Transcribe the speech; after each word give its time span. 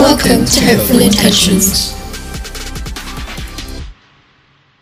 Welcome 0.00 0.46
to 0.46 0.64
Hopeful 0.64 1.00
Intentions. 1.00 1.92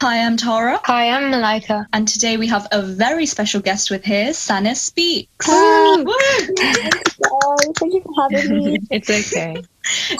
Hi, 0.01 0.24
I'm 0.24 0.37
Tara, 0.37 0.80
Hi, 0.85 1.10
I'm 1.10 1.30
Malika. 1.30 1.88
and 1.92 2.06
today 2.06 2.37
we 2.37 2.46
have 2.46 2.69
a 2.71 2.80
very 2.83 3.26
special 3.26 3.60
guest 3.60 3.90
with 3.90 4.04
here, 4.04 4.33
Sana 4.33 4.76
Speaks. 4.76 5.49
Woo! 5.49 6.04
Woo! 6.04 6.15
Oh, 6.15 7.56
thank 7.76 7.94
you 7.94 8.03
for 8.03 8.15
having 8.31 8.58
me. 8.65 8.78
It's 8.92 9.10
okay. 9.10 9.60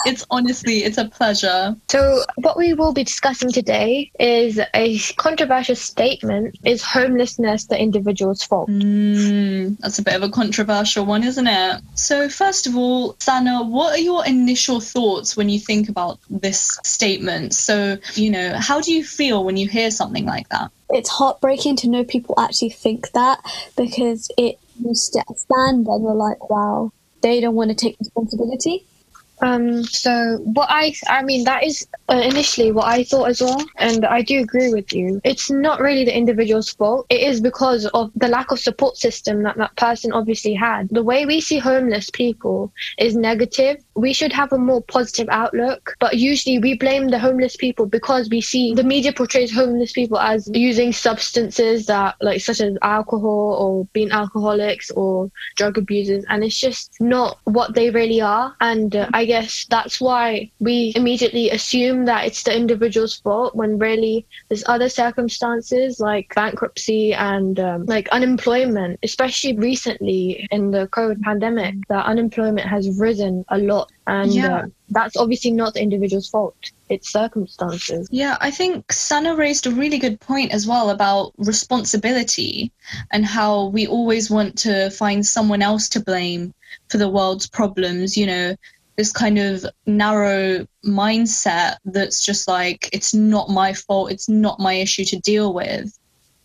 It's 0.05 0.25
honestly, 0.29 0.83
it's 0.83 0.97
a 0.97 1.07
pleasure. 1.07 1.75
So, 1.89 2.23
what 2.37 2.57
we 2.57 2.73
will 2.73 2.93
be 2.93 3.03
discussing 3.03 3.51
today 3.51 4.11
is 4.19 4.59
a 4.73 4.99
controversial 5.17 5.75
statement 5.75 6.57
Is 6.65 6.83
homelessness 6.83 7.65
the 7.65 7.79
individual's 7.79 8.43
fault? 8.43 8.69
Mm, 8.69 9.77
that's 9.79 9.99
a 9.99 10.03
bit 10.03 10.15
of 10.15 10.23
a 10.23 10.29
controversial 10.29 11.05
one, 11.05 11.23
isn't 11.23 11.47
it? 11.47 11.81
So, 11.95 12.29
first 12.29 12.67
of 12.67 12.75
all, 12.75 13.15
Sana, 13.19 13.63
what 13.63 13.93
are 13.93 14.01
your 14.01 14.25
initial 14.25 14.79
thoughts 14.79 15.37
when 15.37 15.49
you 15.49 15.59
think 15.59 15.89
about 15.89 16.19
this 16.29 16.79
statement? 16.83 17.53
So, 17.53 17.97
you 18.15 18.31
know, 18.31 18.55
how 18.57 18.81
do 18.81 18.93
you 18.93 19.03
feel 19.03 19.43
when 19.43 19.57
you 19.57 19.67
hear 19.67 19.91
something 19.91 20.25
like 20.25 20.49
that? 20.49 20.71
It's 20.89 21.09
heartbreaking 21.09 21.75
to 21.77 21.89
know 21.89 22.03
people 22.03 22.35
actually 22.39 22.71
think 22.71 23.11
that 23.11 23.39
because 23.77 24.29
it 24.37 24.57
you 24.83 24.95
st- 24.95 25.25
stand 25.37 25.87
and 25.87 26.03
you're 26.03 26.15
like, 26.15 26.49
wow, 26.49 26.91
they 27.21 27.41
don't 27.41 27.55
want 27.55 27.69
to 27.69 27.75
take 27.75 27.97
responsibility. 27.99 28.85
Um, 29.41 29.83
so 29.83 30.37
what 30.43 30.67
I, 30.69 30.93
I 31.07 31.23
mean, 31.23 31.43
that 31.45 31.63
is 31.63 31.87
uh, 32.09 32.21
initially 32.23 32.71
what 32.71 32.87
I 32.87 33.03
thought 33.03 33.29
as 33.29 33.41
well, 33.41 33.63
and 33.77 34.05
I 34.05 34.21
do 34.21 34.39
agree 34.39 34.71
with 34.73 34.93
you. 34.93 35.21
It's 35.23 35.49
not 35.49 35.79
really 35.79 36.05
the 36.05 36.15
individual's 36.15 36.71
fault. 36.73 37.05
It 37.09 37.21
is 37.21 37.39
because 37.41 37.85
of 37.93 38.11
the 38.15 38.27
lack 38.27 38.51
of 38.51 38.59
support 38.59 38.97
system 38.97 39.43
that 39.43 39.57
that 39.57 39.75
person 39.77 40.11
obviously 40.11 40.53
had. 40.53 40.89
The 40.89 41.03
way 41.03 41.25
we 41.25 41.39
see 41.41 41.57
homeless 41.57 42.09
people 42.09 42.73
is 42.97 43.15
negative. 43.15 43.77
We 43.95 44.13
should 44.13 44.33
have 44.33 44.51
a 44.51 44.57
more 44.57 44.81
positive 44.81 45.29
outlook, 45.29 45.95
but 45.99 46.17
usually 46.17 46.59
we 46.59 46.75
blame 46.75 47.09
the 47.09 47.19
homeless 47.19 47.55
people 47.55 47.85
because 47.85 48.29
we 48.29 48.41
see 48.41 48.73
the 48.73 48.83
media 48.83 49.13
portrays 49.13 49.53
homeless 49.53 49.93
people 49.93 50.19
as 50.19 50.49
using 50.53 50.91
substances 50.91 51.85
that, 51.85 52.15
like, 52.21 52.41
such 52.41 52.61
as 52.61 52.77
alcohol 52.81 53.57
or 53.59 53.85
being 53.93 54.11
alcoholics 54.11 54.91
or 54.91 55.31
drug 55.55 55.77
abusers, 55.77 56.25
and 56.29 56.43
it's 56.43 56.59
just 56.59 56.95
not 56.99 57.37
what 57.45 57.73
they 57.75 57.89
really 57.89 58.21
are. 58.21 58.55
And 58.59 58.95
uh, 58.95 59.09
I 59.13 59.25
guess 59.29 59.65
that's 59.69 60.01
why 60.01 60.51
we 60.59 60.91
immediately 60.95 61.49
assume 61.57 62.05
that 62.05 62.25
it's 62.27 62.43
the 62.43 62.55
individual's 62.55 63.15
fault 63.19 63.55
when 63.55 63.77
really 63.77 64.25
there's 64.47 64.63
other 64.67 64.89
circumstances 64.89 65.99
like 65.99 66.33
bankruptcy 66.35 67.13
and 67.13 67.59
um, 67.59 67.85
like 67.85 68.09
unemployment, 68.09 68.99
especially 69.03 69.53
recently 69.55 70.47
in 70.51 70.71
the 70.71 70.87
COVID 70.97 71.21
pandemic, 71.21 71.75
that 71.89 72.05
unemployment 72.05 72.67
has 72.67 72.99
risen 72.99 73.45
a 73.49 73.57
lot. 73.57 73.87
And 74.07 74.31
Yeah. 74.33 74.55
uh, 74.57 74.65
that's 74.89 75.15
obviously 75.15 75.51
not 75.51 75.75
the 75.75 75.81
individual's 75.81 76.29
fault, 76.29 76.55
it's 76.89 77.11
circumstances. 77.11 78.09
Yeah, 78.11 78.35
I 78.41 78.49
think 78.49 78.91
Sana 78.91 79.35
raised 79.35 79.67
a 79.67 79.71
really 79.81 79.99
good 79.99 80.19
point 80.19 80.51
as 80.51 80.65
well 80.65 80.89
about 80.89 81.33
responsibility 81.37 82.71
and 83.11 83.23
how 83.25 83.65
we 83.67 83.85
always 83.85 84.31
want 84.31 84.57
to 84.65 84.89
find 84.89 85.23
someone 85.23 85.61
else 85.61 85.87
to 85.89 85.99
blame 85.99 86.53
for 86.89 86.97
the 86.97 87.09
world's 87.09 87.47
problems, 87.47 88.17
you 88.17 88.25
know, 88.25 88.55
this 88.99 89.13
kind 89.13 89.39
of 89.39 89.65
narrow 89.85 90.67
mindset 90.85 91.77
that's 91.85 92.21
just 92.21 92.49
like, 92.49 92.89
it's 92.91 93.13
not 93.13 93.47
my 93.47 93.71
fault, 93.71 94.11
it's 94.11 94.27
not 94.27 94.59
my 94.59 94.73
issue 94.73 95.05
to 95.05 95.17
deal 95.19 95.53
with. 95.53 95.97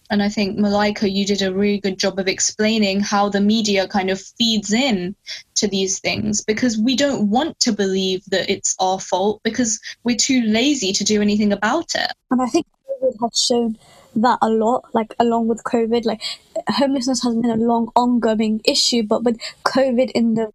And 0.08 0.22
I 0.22 0.28
think, 0.28 0.56
Malika, 0.56 1.10
you 1.10 1.26
did 1.26 1.42
a 1.42 1.52
really 1.52 1.80
good 1.80 1.98
job 1.98 2.16
of 2.16 2.28
explaining 2.28 3.00
how 3.00 3.28
the 3.28 3.40
media 3.40 3.88
kind 3.88 4.08
of 4.08 4.20
feeds 4.20 4.72
in 4.72 5.16
to 5.56 5.66
these 5.66 5.98
things 5.98 6.44
because 6.44 6.78
we 6.78 6.94
don't 6.94 7.28
want 7.28 7.58
to 7.58 7.72
believe 7.72 8.24
that 8.26 8.48
it's 8.48 8.76
our 8.78 9.00
fault 9.00 9.40
because 9.42 9.80
we're 10.04 10.14
too 10.14 10.42
lazy 10.42 10.92
to 10.92 11.02
do 11.02 11.20
anything 11.20 11.52
about 11.52 11.96
it. 11.96 12.12
And 12.30 12.40
I 12.40 12.46
think 12.46 12.66
COVID 13.02 13.14
has 13.20 13.46
shown 13.48 13.78
that 14.16 14.38
a 14.42 14.48
lot, 14.48 14.86
like 14.94 15.14
along 15.18 15.48
with 15.48 15.64
COVID, 15.64 16.04
like 16.04 16.20
homelessness 16.68 17.22
has 17.22 17.34
been 17.34 17.50
a 17.50 17.56
long 17.56 17.90
ongoing 17.96 18.60
issue, 18.64 19.02
but 19.02 19.24
with 19.24 19.38
COVID 19.64 20.10
in 20.12 20.34
the 20.34 20.52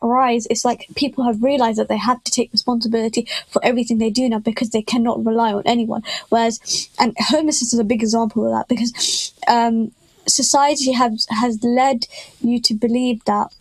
rise, 0.00 0.46
it's 0.50 0.64
like 0.64 0.86
people 0.94 1.24
have 1.24 1.42
realized 1.42 1.78
that 1.78 1.88
they 1.88 1.96
have 1.96 2.22
to 2.24 2.30
take 2.30 2.52
responsibility 2.52 3.26
for 3.48 3.64
everything 3.64 3.98
they 3.98 4.10
do 4.10 4.28
now 4.28 4.38
because 4.38 4.70
they 4.70 4.82
cannot 4.82 5.24
rely 5.24 5.52
on 5.52 5.62
anyone. 5.66 6.02
Whereas, 6.28 6.88
and 6.98 7.14
homelessness 7.18 7.72
is 7.72 7.78
a 7.78 7.84
big 7.84 8.02
example 8.02 8.46
of 8.46 8.52
that 8.52 8.68
because 8.68 9.32
um, 9.48 9.92
society 10.26 10.92
has 10.92 11.26
has 11.30 11.62
led 11.62 12.06
you 12.40 12.60
to 12.60 12.74
believe 12.74 13.24
that 13.24 13.52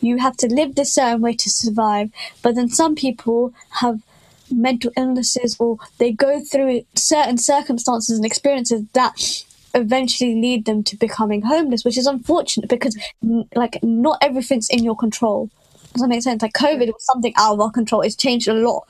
you 0.00 0.18
have 0.18 0.36
to 0.36 0.46
live 0.46 0.74
this 0.74 0.94
certain 0.94 1.20
way 1.20 1.34
to 1.34 1.50
survive, 1.50 2.10
but 2.42 2.54
then 2.54 2.68
some 2.68 2.94
people 2.94 3.52
have 3.80 4.00
mental 4.52 4.90
illnesses 4.96 5.56
or 5.58 5.78
they 5.98 6.12
go 6.12 6.40
through 6.40 6.82
certain 6.94 7.38
circumstances 7.38 8.16
and 8.16 8.26
experiences 8.26 8.84
that 8.92 9.44
eventually 9.74 10.34
lead 10.34 10.66
them 10.66 10.82
to 10.82 10.96
becoming 10.96 11.42
homeless 11.42 11.84
which 11.84 11.96
is 11.96 12.06
unfortunate 12.06 12.68
because 12.68 12.96
like 13.54 13.78
not 13.82 14.18
everything's 14.20 14.68
in 14.68 14.84
your 14.84 14.96
control. 14.96 15.50
Does 15.92 16.02
that 16.02 16.08
make 16.08 16.22
sense? 16.22 16.42
Like 16.42 16.52
covid 16.52 16.86
was 16.86 17.04
something 17.04 17.32
out 17.36 17.54
of 17.54 17.60
our 17.60 17.70
control. 17.70 18.02
It's 18.02 18.16
changed 18.16 18.48
a 18.48 18.54
lot 18.54 18.86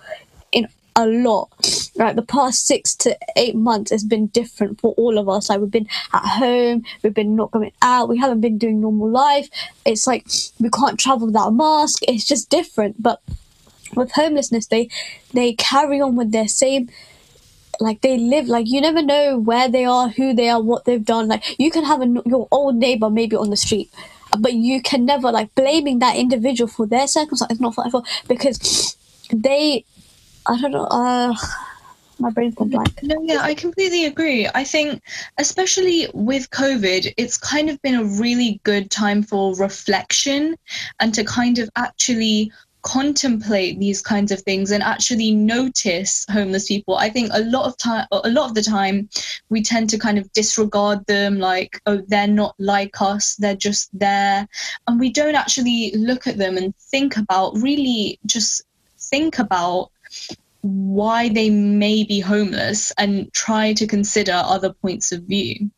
in 0.53 0.69
a 0.97 1.07
lot. 1.07 1.51
Right 1.97 2.17
the 2.17 2.23
past 2.23 2.67
six 2.67 2.95
to 2.97 3.17
eight 3.37 3.55
months 3.55 3.91
has 3.91 4.05
been 4.05 4.27
different 4.29 4.81
for 4.81 4.93
all 4.95 5.19
of 5.19 5.29
us. 5.29 5.49
Like 5.49 5.61
we've 5.61 5.71
been 5.71 5.89
at 6.13 6.27
home 6.27 6.85
we've 7.03 7.15
been 7.15 7.37
not 7.37 7.51
going 7.53 7.73
out 7.83 8.09
we 8.09 8.19
haven't 8.19 8.41
been 8.41 8.59
doing 8.59 8.81
normal 8.81 9.11
life. 9.11 9.49
It's 9.87 10.07
like 10.07 10.27
we 10.59 10.69
can't 10.71 10.99
travel 10.99 11.27
without 11.27 11.49
a 11.49 11.53
mask. 11.53 12.03
It's 12.09 12.27
just 12.27 12.51
different 12.51 13.01
but 13.01 13.21
with 13.95 14.13
homelessness 14.13 14.67
they 14.67 14.89
they 15.33 15.53
carry 15.55 16.01
on 16.01 16.17
with 16.17 16.33
their 16.33 16.49
same 16.49 16.89
like 17.81 18.01
they 18.01 18.17
live 18.17 18.47
like 18.47 18.69
you 18.69 18.81
never 18.81 19.03
know 19.03 19.39
where 19.39 19.69
they 19.69 19.85
are 19.85 20.09
who 20.09 20.35
they 20.35 20.49
are 20.49 20.61
what 20.61 20.85
they've 20.85 21.05
done 21.05 21.29
like 21.29 21.59
you 21.59 21.71
can 21.71 21.85
have 21.85 22.03
a, 22.03 22.23
your 22.27 22.47
old 22.51 22.77
neighbor 22.77 23.11
maybe 23.11 23.37
on 23.37 23.51
the 23.51 23.57
street 23.57 23.91
but 24.39 24.55
you 24.55 24.81
can 24.81 25.05
never 25.05 25.31
like 25.31 25.55
blaming 25.55 25.99
that 25.99 26.17
individual 26.17 26.69
for 26.69 26.87
their 26.87 27.07
circumstances 27.07 27.61
not 27.61 27.75
for 27.75 28.03
because 28.29 28.97
they 29.33 29.85
i 30.47 30.61
don't 30.61 30.73
know 30.73 30.85
uh 30.85 31.35
my 32.19 32.31
brain's 32.31 32.55
gone 32.55 32.69
blank 32.69 33.03
No, 33.03 33.17
yeah, 33.23 33.41
I 33.41 33.55
completely 33.55 34.05
agree. 34.05 34.49
I 34.55 34.63
think, 34.63 35.03
especially 35.39 36.07
with 36.15 36.51
COVID, 36.51 37.13
it's 37.17 37.37
kind 37.37 37.69
of 37.69 37.83
been 37.83 37.97
a 37.97 38.05
really 38.05 38.61
good 38.63 38.93
time 38.93 39.25
for 39.25 39.57
reflection 39.57 40.55
and 41.01 41.13
to 41.15 41.25
kind 41.25 41.59
of 41.59 41.69
actually 41.75 42.53
contemplate 42.83 43.79
these 43.79 44.03
kinds 44.03 44.33
of 44.33 44.41
things 44.43 44.71
and 44.71 44.83
actually 44.83 45.33
notice 45.33 46.27
homeless 46.31 46.67
people. 46.67 46.97
I 46.97 47.09
think 47.11 47.31
a 47.33 47.43
lot 47.45 47.67
of 47.67 47.77
time, 47.79 48.07
a 48.11 48.29
lot 48.29 48.49
of 48.49 48.55
the 48.55 48.63
time, 48.63 49.09
we 49.51 49.63
tend 49.63 49.89
to 49.91 49.99
kind 49.99 50.19
of 50.19 50.33
disregard 50.33 51.07
them, 51.07 51.39
like, 51.39 51.81
oh, 51.87 52.03
they're 52.09 52.27
not 52.27 52.55
like 52.59 53.01
us, 53.01 53.37
they're 53.37 53.57
just 53.57 53.89
there, 53.99 54.49
and 54.87 55.01
we 55.01 55.11
don't 55.11 55.37
actually 55.37 55.93
look 55.95 56.27
at 56.27 56.39
them 56.39 56.57
and 56.57 56.77
think 56.77 57.17
about 57.17 57.57
really 57.59 58.19
just 58.27 58.63
think 58.99 59.39
about 59.39 59.91
why 60.63 61.29
they 61.29 61.51
may 61.51 62.05
be 62.05 62.21
homeless 62.21 62.93
and 62.99 63.33
try 63.33 63.73
to 63.73 63.87
consider 63.87 64.33
other 64.33 64.73
points 64.73 65.13
of 65.13 65.23
view. 65.23 65.71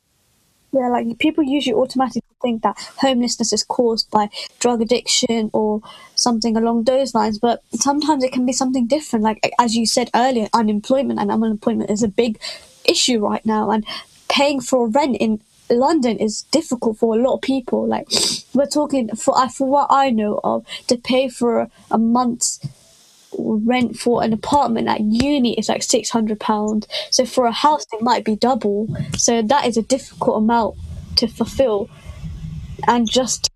Yeah, 0.75 0.89
like 0.89 1.19
people 1.21 1.45
usually 1.45 1.75
automatically 1.75 2.23
think 2.43 2.62
that 2.62 2.77
homelessness 2.97 3.53
is 3.53 3.62
caused 3.62 4.11
by 4.11 4.29
drug 4.59 4.83
addiction 4.83 5.51
or 5.53 5.81
something 6.17 6.57
along 6.57 6.85
those 6.85 7.15
lines, 7.15 7.39
but 7.39 7.62
sometimes 7.75 8.25
it 8.25 8.33
can 8.33 8.45
be 8.45 8.53
something 8.53 8.89
different. 8.89 9.23
Like 9.23 9.53
as 9.61 9.77
you 9.77 9.87
said 9.87 10.11
earlier, 10.17 10.49
unemployment 10.53 11.21
and 11.21 11.31
unemployment 11.31 11.91
is 11.91 12.03
a 12.03 12.09
big 12.09 12.41
issue 12.85 13.21
right 13.21 13.47
now, 13.47 13.71
and 13.71 13.87
paying 14.29 14.61
for 14.61 14.89
rent 14.89 15.17
in 15.21 15.41
London 15.71 16.19
is 16.19 16.43
difficult 16.51 16.99
for 16.99 17.15
a 17.15 17.23
lot 17.23 17.35
of 17.35 17.43
people. 17.43 17.87
Like 17.87 18.09
we're 18.53 18.67
talking 18.67 19.15
for 19.15 19.35
for 19.51 19.69
what 19.69 19.87
I 19.91 20.11
know 20.11 20.41
of, 20.43 20.67
to 20.89 20.97
pay 20.97 21.29
for 21.29 21.61
a, 21.61 21.70
a 21.93 21.99
month's 21.99 22.59
rent 23.38 23.96
for 23.96 24.22
an 24.22 24.32
apartment 24.32 24.88
at 24.88 25.00
uni 25.00 25.54
is 25.54 25.69
like 25.69 25.82
six 25.82 26.10
hundred 26.10 26.40
pounds. 26.40 26.86
So 27.10 27.25
for 27.25 27.46
a 27.46 27.52
house, 27.52 27.84
it 27.92 28.02
might 28.02 28.25
be 28.25 28.36
double. 28.36 28.88
So 29.16 29.42
that 29.42 29.66
is 29.66 29.76
a 29.76 29.82
difficult 29.82 30.38
amount 30.38 30.76
to 31.16 31.26
fulfill, 31.26 31.88
and 32.86 33.10
just 33.10 33.50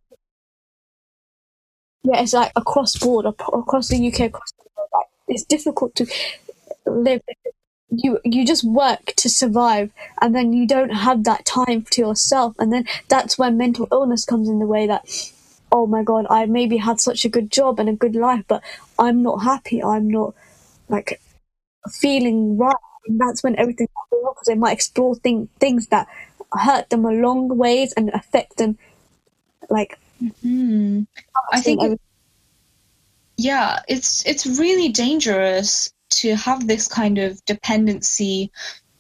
yeah, 2.05 2.23
it's 2.23 2.33
like 2.33 2.53
across 2.57 2.97
board, 2.97 3.27
across 3.27 3.89
the 3.89 4.09
UK, 4.09 4.21
across 4.21 4.53
the 4.53 4.65
world. 4.77 4.89
Like, 4.95 5.07
it's 5.29 5.45
difficult 5.45 5.95
to 5.97 6.07
live. 6.87 7.23
You 7.91 8.21
you 8.25 8.47
just 8.47 8.65
work 8.65 9.15
to 9.17 9.29
survive, 9.29 9.91
and 10.21 10.35
then 10.35 10.53
you 10.53 10.67
don't 10.67 10.91
have 10.91 11.25
that 11.25 11.45
time 11.45 11.83
to 11.91 12.01
yourself, 12.01 12.55
and 12.59 12.73
then 12.73 12.85
that's 13.09 13.39
when 13.39 13.57
mental 13.57 13.89
illness 13.91 14.25
comes 14.25 14.49
in 14.49 14.59
the 14.59 14.67
way. 14.67 14.87
That 14.87 15.09
oh 15.71 15.87
my 15.87 16.03
god, 16.03 16.27
I 16.31 16.47
maybe 16.47 16.77
had 16.77 17.01
such 17.01 17.25
a 17.25 17.29
good 17.29 17.51
job 17.51 17.79
and 17.79 17.89
a 17.89 17.95
good 17.95 18.15
life, 18.15 18.45
but 18.49 18.63
I'm 18.99 19.23
not 19.23 19.39
happy. 19.39 19.83
I'm 19.83 20.09
not 20.11 20.35
like 20.89 21.21
feeling 21.91 22.57
right. 22.57 22.75
And 23.07 23.21
that's 23.21 23.43
when 23.43 23.57
everything 23.57 23.89
because 24.11 24.47
they 24.47 24.55
might 24.55 24.73
explore 24.73 25.15
thing, 25.15 25.49
things 25.61 25.89
that 25.89 26.09
hurt 26.53 26.91
them 26.91 27.05
a 27.05 27.13
long 27.13 27.49
ways 27.57 27.93
and 27.93 28.11
affect 28.11 28.57
them. 28.57 28.79
Like 29.71 29.99
Hmm. 30.43 31.03
I 31.53 31.61
think 31.61 32.01
yeah, 33.37 33.81
it's 33.87 34.27
it's 34.27 34.47
really 34.47 34.89
dangerous 34.89 35.93
to 36.11 36.35
have 36.35 36.67
this 36.67 36.89
kind 36.89 37.19
of 37.19 37.45
dependency 37.45 38.51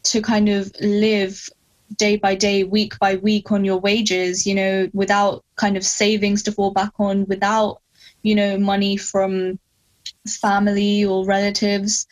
to 0.04 0.22
kind 0.22 0.48
of 0.48 0.70
live 0.80 1.48
day 1.96 2.16
by 2.16 2.34
day, 2.34 2.64
week 2.64 2.98
by 2.98 3.16
week 3.16 3.50
on 3.52 3.64
your 3.64 3.78
wages, 3.78 4.46
you 4.46 4.54
know, 4.54 4.88
without 4.92 5.44
kind 5.56 5.76
of 5.76 5.84
savings 5.84 6.42
to 6.44 6.52
fall 6.52 6.70
back 6.70 6.92
on, 6.98 7.26
without, 7.26 7.80
you 8.22 8.34
know, 8.34 8.58
money 8.58 8.96
from 8.96 9.58
family 10.26 11.04
or 11.04 11.24
relatives. 11.24 12.06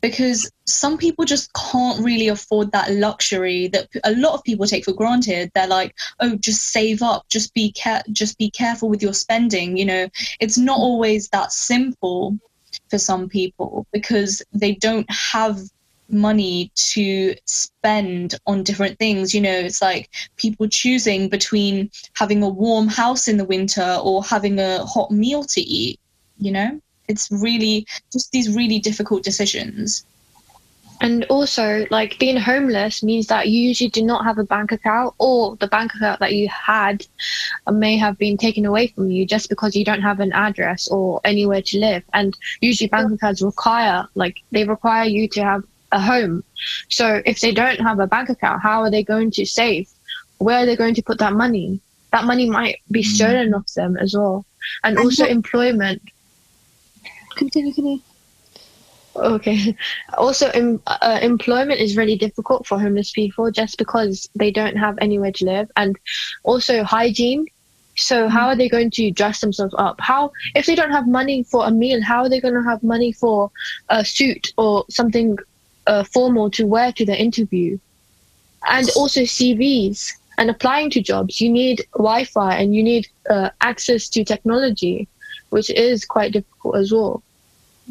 Because 0.00 0.50
some 0.66 0.98
people 0.98 1.24
just 1.24 1.50
can't 1.54 2.04
really 2.04 2.28
afford 2.28 2.72
that 2.72 2.92
luxury 2.92 3.68
that 3.68 3.88
a 4.04 4.14
lot 4.16 4.34
of 4.34 4.44
people 4.44 4.66
take 4.66 4.84
for 4.84 4.92
granted. 4.92 5.50
They're 5.54 5.66
like, 5.66 5.94
"Oh, 6.20 6.36
just 6.36 6.72
save 6.72 7.00
up, 7.00 7.26
just 7.30 7.54
be 7.54 7.72
care, 7.72 8.02
just 8.12 8.36
be 8.36 8.50
careful 8.50 8.90
with 8.90 9.02
your 9.02 9.14
spending." 9.14 9.78
You 9.78 9.86
know, 9.86 10.08
it's 10.40 10.58
not 10.58 10.78
always 10.78 11.28
that 11.28 11.52
simple 11.52 12.38
for 12.90 12.98
some 12.98 13.30
people 13.30 13.86
because 13.92 14.42
they 14.52 14.74
don't 14.74 15.10
have 15.10 15.58
money 16.14 16.70
to 16.74 17.34
spend 17.44 18.36
on 18.46 18.62
different 18.62 18.98
things. 18.98 19.34
You 19.34 19.40
know, 19.42 19.58
it's 19.58 19.82
like 19.82 20.08
people 20.36 20.68
choosing 20.68 21.28
between 21.28 21.90
having 22.14 22.42
a 22.42 22.48
warm 22.48 22.88
house 22.88 23.28
in 23.28 23.36
the 23.36 23.44
winter 23.44 23.98
or 24.02 24.22
having 24.24 24.58
a 24.58 24.84
hot 24.86 25.10
meal 25.10 25.44
to 25.44 25.60
eat. 25.60 26.00
You 26.38 26.52
know, 26.52 26.80
it's 27.08 27.28
really 27.30 27.86
just 28.12 28.32
these 28.32 28.54
really 28.54 28.78
difficult 28.78 29.22
decisions. 29.22 30.06
And 31.00 31.24
also, 31.24 31.86
like 31.90 32.18
being 32.18 32.36
homeless 32.36 33.02
means 33.02 33.26
that 33.26 33.48
you 33.48 33.60
usually 33.60 33.90
do 33.90 34.02
not 34.02 34.24
have 34.24 34.38
a 34.38 34.44
bank 34.44 34.72
account, 34.72 35.12
or 35.18 35.56
the 35.56 35.66
bank 35.66 35.92
account 35.94 36.20
that 36.20 36.34
you 36.34 36.48
had 36.48 37.04
may 37.70 37.96
have 37.96 38.16
been 38.16 38.36
taken 38.38 38.64
away 38.64 38.86
from 38.86 39.10
you 39.10 39.26
just 39.26 39.48
because 39.48 39.74
you 39.74 39.84
don't 39.84 40.02
have 40.02 40.20
an 40.20 40.32
address 40.32 40.88
or 40.88 41.20
anywhere 41.24 41.62
to 41.62 41.78
live. 41.78 42.04
And 42.14 42.36
usually, 42.60 42.88
bank 42.88 43.12
accounts 43.12 43.42
require, 43.42 44.06
like, 44.14 44.40
they 44.52 44.64
require 44.64 45.04
you 45.04 45.28
to 45.30 45.42
have 45.42 45.64
a 45.94 46.00
home. 46.00 46.44
So 46.88 47.22
if 47.24 47.40
they 47.40 47.52
don't 47.52 47.80
have 47.80 48.00
a 48.00 48.06
bank 48.06 48.28
account, 48.28 48.62
how 48.62 48.82
are 48.82 48.90
they 48.90 49.02
going 49.02 49.30
to 49.32 49.46
save? 49.46 49.88
Where 50.38 50.58
are 50.58 50.66
they 50.66 50.76
going 50.76 50.94
to 50.94 51.02
put 51.02 51.18
that 51.18 51.32
money? 51.32 51.80
That 52.10 52.24
money 52.24 52.48
might 52.50 52.80
be 52.90 53.02
mm. 53.02 53.06
stolen 53.06 53.52
mm. 53.52 53.56
off 53.56 53.72
them 53.74 53.96
as 53.96 54.14
well. 54.14 54.44
And 54.82 54.98
also 54.98 55.24
employment. 55.24 56.02
Continue, 57.36 57.72
continue. 57.72 58.00
Okay. 59.16 59.76
Also, 60.18 60.50
um, 60.54 60.80
uh, 60.86 61.18
employment 61.22 61.80
is 61.80 61.96
really 61.96 62.16
difficult 62.16 62.66
for 62.66 62.78
homeless 62.78 63.10
people 63.12 63.50
just 63.50 63.78
because 63.78 64.28
they 64.34 64.50
don't 64.50 64.76
have 64.76 64.96
anywhere 65.00 65.32
to 65.32 65.44
live, 65.44 65.70
and 65.76 65.98
also 66.44 66.84
hygiene. 66.84 67.46
So, 67.96 68.28
how 68.28 68.48
are 68.48 68.56
they 68.56 68.68
going 68.68 68.90
to 68.92 69.10
dress 69.10 69.40
themselves 69.40 69.74
up? 69.78 69.96
How, 70.00 70.32
if 70.54 70.66
they 70.66 70.74
don't 70.74 70.90
have 70.90 71.08
money 71.08 71.42
for 71.44 71.66
a 71.66 71.70
meal, 71.70 72.02
how 72.02 72.22
are 72.22 72.28
they 72.28 72.40
going 72.40 72.54
to 72.54 72.62
have 72.62 72.82
money 72.82 73.12
for 73.12 73.50
a 73.88 74.04
suit 74.04 74.52
or 74.56 74.84
something 74.88 75.36
uh, 75.86 76.04
formal 76.04 76.50
to 76.50 76.66
wear 76.66 76.92
to 76.92 77.04
the 77.04 77.18
interview. 77.18 77.78
And 78.66 78.88
also 78.96 79.20
CVs 79.22 80.12
and 80.38 80.50
applying 80.50 80.90
to 80.90 81.02
jobs, 81.02 81.40
you 81.40 81.50
need 81.50 81.84
Wi-Fi 81.92 82.56
and 82.56 82.74
you 82.74 82.82
need 82.82 83.06
uh, 83.28 83.50
access 83.60 84.08
to 84.10 84.24
technology, 84.24 85.06
which 85.50 85.70
is 85.70 86.04
quite 86.04 86.32
difficult 86.32 86.76
as 86.76 86.92
well. 86.92 87.22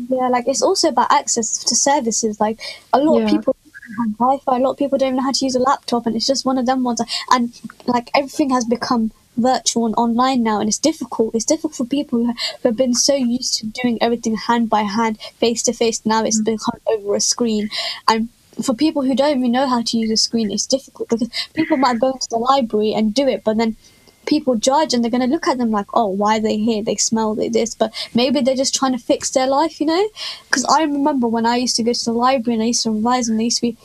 Yeah, 0.10 0.28
like 0.30 0.48
it's 0.48 0.64
also 0.64 0.90
about 0.90 1.12
access 1.12 1.64
to 1.64 1.76
services. 1.76 2.40
Like 2.40 2.60
a 2.92 3.00
lot 3.00 3.20
yeah. 3.20 3.26
of 3.26 3.30
people 3.30 3.56
have 4.00 4.18
Wi-Fi, 4.18 4.58
a 4.58 4.60
lot 4.60 4.72
of 4.72 4.78
people 4.78 4.98
don't 4.98 5.16
know 5.16 5.22
how 5.22 5.32
to 5.32 5.46
use 5.46 5.56
a 5.56 5.60
laptop, 5.60 6.08
and 6.08 6.16
it's 6.16 6.26
just 6.26 6.46
one 6.46 6.58
of 6.58 6.66
them 6.66 6.84
ones. 6.84 7.02
And 7.32 7.60
like 7.86 8.10
everything 8.16 8.50
has 8.50 8.66
become 8.66 9.12
virtual 9.38 9.86
and 9.86 9.96
online 9.96 10.44
now 10.44 10.60
and 10.60 10.70
it's 10.70 10.80
difficult. 10.80 11.36
It's 11.36 11.46
difficult 11.46 11.76
for 11.76 11.86
people 11.86 12.26
who 12.26 12.34
have 12.64 12.78
been 12.78 12.94
so 12.94 13.16
used 13.16 13.56
to 13.56 13.68
doing 13.68 13.98
everything 14.02 14.36
hand 14.36 14.70
by 14.70 14.82
hand 14.82 15.20
face 15.38 15.64
to 15.64 15.74
face 15.74 16.06
now 16.06 16.24
it's 16.24 16.42
mm. 16.42 16.46
become 16.46 16.80
over 16.88 17.16
a 17.16 17.22
screen. 17.22 17.70
And 18.08 18.30
for 18.62 18.74
people 18.74 19.02
who 19.02 19.16
don't 19.16 19.38
even 19.38 19.52
know 19.52 19.68
how 19.68 19.82
to 19.82 19.98
use 19.98 20.12
a 20.12 20.18
screen 20.18 20.52
it's 20.52 20.68
difficult 20.68 21.10
because 21.10 21.30
people 21.54 21.78
might 21.78 22.00
go 22.00 22.12
to 22.12 22.30
the 22.30 22.38
library 22.38 22.94
and 22.94 23.14
do 23.14 23.28
it 23.28 23.44
but 23.44 23.58
then 23.58 23.76
people 24.26 24.56
judge 24.56 24.94
and 24.94 25.04
they're 25.04 25.12
going 25.12 25.22
to 25.22 25.28
look 25.28 25.48
at 25.48 25.58
them 25.58 25.72
like, 25.72 25.88
oh, 25.94 26.08
why 26.08 26.38
are 26.38 26.42
they 26.42 26.58
here? 26.58 26.84
They 26.84 26.96
smell 26.96 27.36
like 27.36 27.52
this, 27.52 27.76
but 27.76 27.94
maybe 28.14 28.42
they're 28.42 28.56
just 28.56 28.76
trying 28.76 28.94
to 28.94 28.98
fix 28.98 29.32
their 29.32 29.48
life, 29.48 29.80
you 29.80 29.86
know? 29.86 30.10
Because 30.46 30.66
I 30.66 30.84
remember 30.84 31.28
when 31.28 31.46
I 31.46 31.58
used 31.58 31.76
to 31.78 31.84
go 31.84 31.94
to 31.94 32.06
the 32.06 32.14
library 32.14 32.56
and 32.56 32.64
I 32.64 32.68
used 32.68 32.84
to 32.84 32.92
revise, 32.92 33.28
and 33.28 33.38
there 33.38 33.46
used 33.46 33.62
to 33.62 33.74
be 33.74 33.78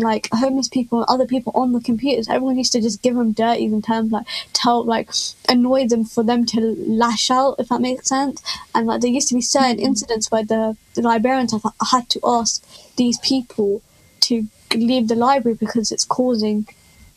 like 0.00 0.28
homeless 0.32 0.68
people 0.68 1.00
and 1.00 1.08
other 1.08 1.26
people 1.26 1.52
on 1.54 1.72
the 1.72 1.80
computers. 1.80 2.28
Everyone 2.28 2.58
used 2.58 2.72
to 2.72 2.80
just 2.80 3.02
give 3.02 3.14
them 3.14 3.32
dirty 3.32 3.64
in 3.64 3.82
terms 3.82 4.12
like 4.12 4.26
tell 4.52 4.84
like 4.84 5.10
annoy 5.48 5.86
them 5.86 6.04
for 6.04 6.24
them 6.24 6.46
to 6.46 6.60
lash 6.88 7.30
out, 7.30 7.56
if 7.58 7.68
that 7.68 7.80
makes 7.80 8.08
sense. 8.08 8.42
And 8.74 8.86
like 8.86 9.00
there 9.00 9.10
used 9.10 9.28
to 9.28 9.34
be 9.34 9.40
certain 9.40 9.78
incidents 9.78 10.30
where 10.30 10.44
the, 10.44 10.76
the 10.94 11.02
librarians 11.02 11.52
have 11.52 11.64
had 11.90 12.08
to 12.10 12.20
ask 12.24 12.64
these 12.96 13.18
people 13.18 13.82
to 14.20 14.46
leave 14.74 15.08
the 15.08 15.14
library 15.14 15.56
because 15.56 15.92
it's 15.92 16.04
causing 16.04 16.66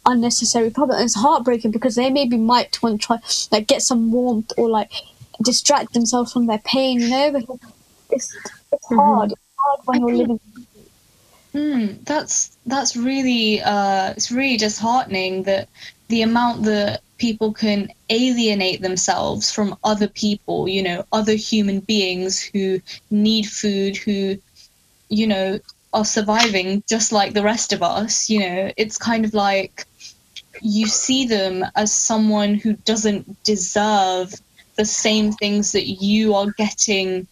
unnecessary 0.07 0.71
problem. 0.71 0.97
And 0.97 1.05
it's 1.05 1.15
heartbreaking 1.15 1.71
because 1.71 1.95
they 1.95 2.09
maybe 2.09 2.37
might 2.37 2.81
want 2.81 3.01
to 3.01 3.07
try 3.07 3.19
like 3.51 3.67
get 3.67 3.81
some 3.81 4.11
warmth 4.11 4.51
or 4.57 4.69
like 4.69 4.91
distract 5.43 5.93
themselves 5.93 6.33
from 6.33 6.47
their 6.47 6.59
pain, 6.59 6.99
you 6.99 7.09
know. 7.09 7.31
Because 7.31 7.59
it's 8.09 8.35
it's 8.71 8.85
mm-hmm. 8.87 8.95
hard. 8.95 9.31
It's 9.31 9.41
hard 9.57 9.79
when 9.85 10.07
you're 10.07 10.17
living. 10.17 10.39
Mm, 11.53 12.05
that's 12.05 12.57
that's 12.65 12.95
really 12.95 13.61
uh, 13.61 14.11
it's 14.11 14.31
really 14.31 14.57
disheartening 14.57 15.43
that 15.43 15.69
the 16.07 16.21
amount 16.21 16.63
that 16.63 17.01
people 17.17 17.51
can 17.51 17.89
alienate 18.09 18.81
themselves 18.81 19.51
from 19.51 19.75
other 19.83 20.07
people, 20.07 20.67
you 20.67 20.83
know, 20.83 21.03
other 21.11 21.33
human 21.33 21.79
beings 21.79 22.39
who 22.41 22.79
need 23.09 23.43
food, 23.43 23.97
who, 23.97 24.37
you 25.09 25.27
know, 25.27 25.59
are 25.93 26.05
surviving 26.05 26.83
just 26.87 27.11
like 27.11 27.33
the 27.33 27.43
rest 27.43 27.73
of 27.73 27.81
us. 27.81 28.29
You 28.29 28.39
know, 28.41 28.71
it's 28.77 28.97
kind 28.97 29.25
of 29.25 29.33
like 29.33 29.85
you 30.61 30.87
see 30.87 31.27
them 31.27 31.65
as 31.75 31.91
someone 31.91 32.55
who 32.55 32.73
doesn't 32.73 33.43
deserve 33.43 34.33
the 34.75 34.85
same 34.85 35.31
things 35.33 35.71
that 35.73 35.87
you 35.87 36.35
are 36.35 36.51
getting 36.51 37.27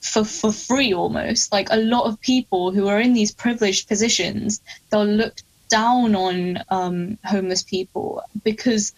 for 0.00 0.24
for 0.24 0.52
free 0.52 0.94
almost. 0.94 1.52
Like 1.52 1.68
a 1.70 1.76
lot 1.76 2.04
of 2.04 2.20
people 2.20 2.70
who 2.70 2.88
are 2.88 3.00
in 3.00 3.12
these 3.12 3.32
privileged 3.32 3.88
positions 3.88 4.60
they'll 4.90 5.04
look 5.04 5.36
down 5.68 6.14
on 6.14 6.62
um, 6.70 7.18
homeless 7.24 7.62
people 7.62 8.22
because 8.44 8.92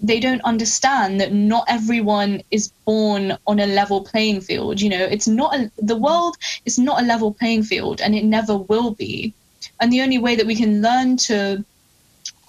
they 0.00 0.20
don't 0.20 0.42
understand 0.42 1.20
that 1.20 1.32
not 1.32 1.64
everyone 1.68 2.42
is 2.50 2.72
born 2.84 3.36
on 3.46 3.58
a 3.60 3.66
level 3.66 4.02
playing 4.02 4.40
field. 4.40 4.80
You 4.80 4.90
know 4.90 5.04
it's 5.04 5.28
not 5.28 5.54
a, 5.54 5.70
the 5.78 5.96
world 5.96 6.36
is 6.64 6.78
not 6.78 7.02
a 7.02 7.06
level 7.06 7.32
playing 7.32 7.62
field 7.64 8.00
and 8.00 8.14
it 8.14 8.24
never 8.24 8.56
will 8.56 8.92
be. 8.92 9.32
And 9.80 9.92
the 9.92 10.02
only 10.02 10.18
way 10.18 10.34
that 10.34 10.46
we 10.46 10.56
can 10.56 10.82
learn 10.82 11.16
to 11.28 11.64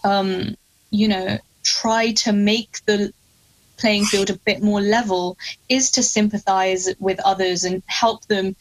um, 0.04 0.56
you 0.92 1.08
know, 1.08 1.38
try 1.64 2.12
to 2.14 2.34
make 2.34 2.80
the 2.86 3.14
playing 3.78 4.06
field 4.06 4.30
a 4.30 4.38
bit 4.40 4.62
more 4.62 4.82
level 4.82 5.38
is 5.70 5.92
to 5.92 6.04
sympathize 6.04 6.90
with 7.00 7.20
others 7.22 7.64
and 7.64 7.82
help 7.88 8.26
them 8.26 8.56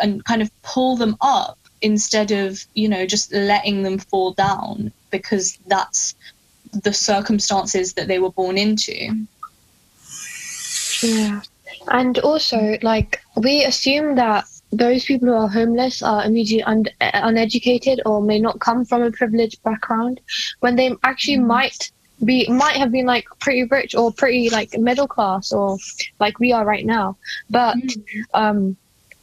and 0.00 0.24
kind 0.24 0.42
of 0.42 0.50
pull 0.62 0.96
them 0.96 1.16
up 1.20 1.58
instead 1.80 2.32
of, 2.32 2.64
you 2.74 2.88
know, 2.88 3.06
just 3.06 3.32
letting 3.32 3.82
them 3.82 3.98
fall 3.98 4.32
down 4.32 4.92
because 5.10 5.58
that's 5.66 6.14
the 6.72 6.92
circumstances 6.92 7.94
that 7.94 8.08
they 8.08 8.18
were 8.18 8.32
born 8.32 8.58
into. 8.58 9.26
Yeah. 11.02 11.42
And 11.88 12.18
also, 12.18 12.78
like, 12.82 13.22
we 13.36 13.64
assume 13.64 14.16
that 14.16 14.46
those 14.72 15.04
people 15.04 15.28
who 15.28 15.34
are 15.34 15.48
homeless 15.48 16.02
are 16.02 16.24
immediately 16.24 16.64
un- 16.64 16.84
uneducated 17.00 18.00
or 18.04 18.20
may 18.20 18.38
not 18.38 18.58
come 18.60 18.84
from 18.84 19.02
a 19.02 19.10
privileged 19.10 19.62
background 19.62 20.20
when 20.60 20.76
they 20.76 20.94
actually 21.04 21.38
mm. 21.38 21.46
might 21.46 21.90
be 22.24 22.48
might 22.48 22.76
have 22.76 22.90
been 22.90 23.06
like 23.06 23.26
pretty 23.40 23.64
rich 23.64 23.94
or 23.94 24.10
pretty 24.12 24.48
like 24.50 24.76
middle 24.78 25.06
class 25.06 25.52
or 25.52 25.78
like 26.18 26.38
we 26.40 26.52
are 26.52 26.64
right 26.64 26.86
now. 26.86 27.16
But 27.50 27.76
mm. 27.76 28.22
um 28.34 28.76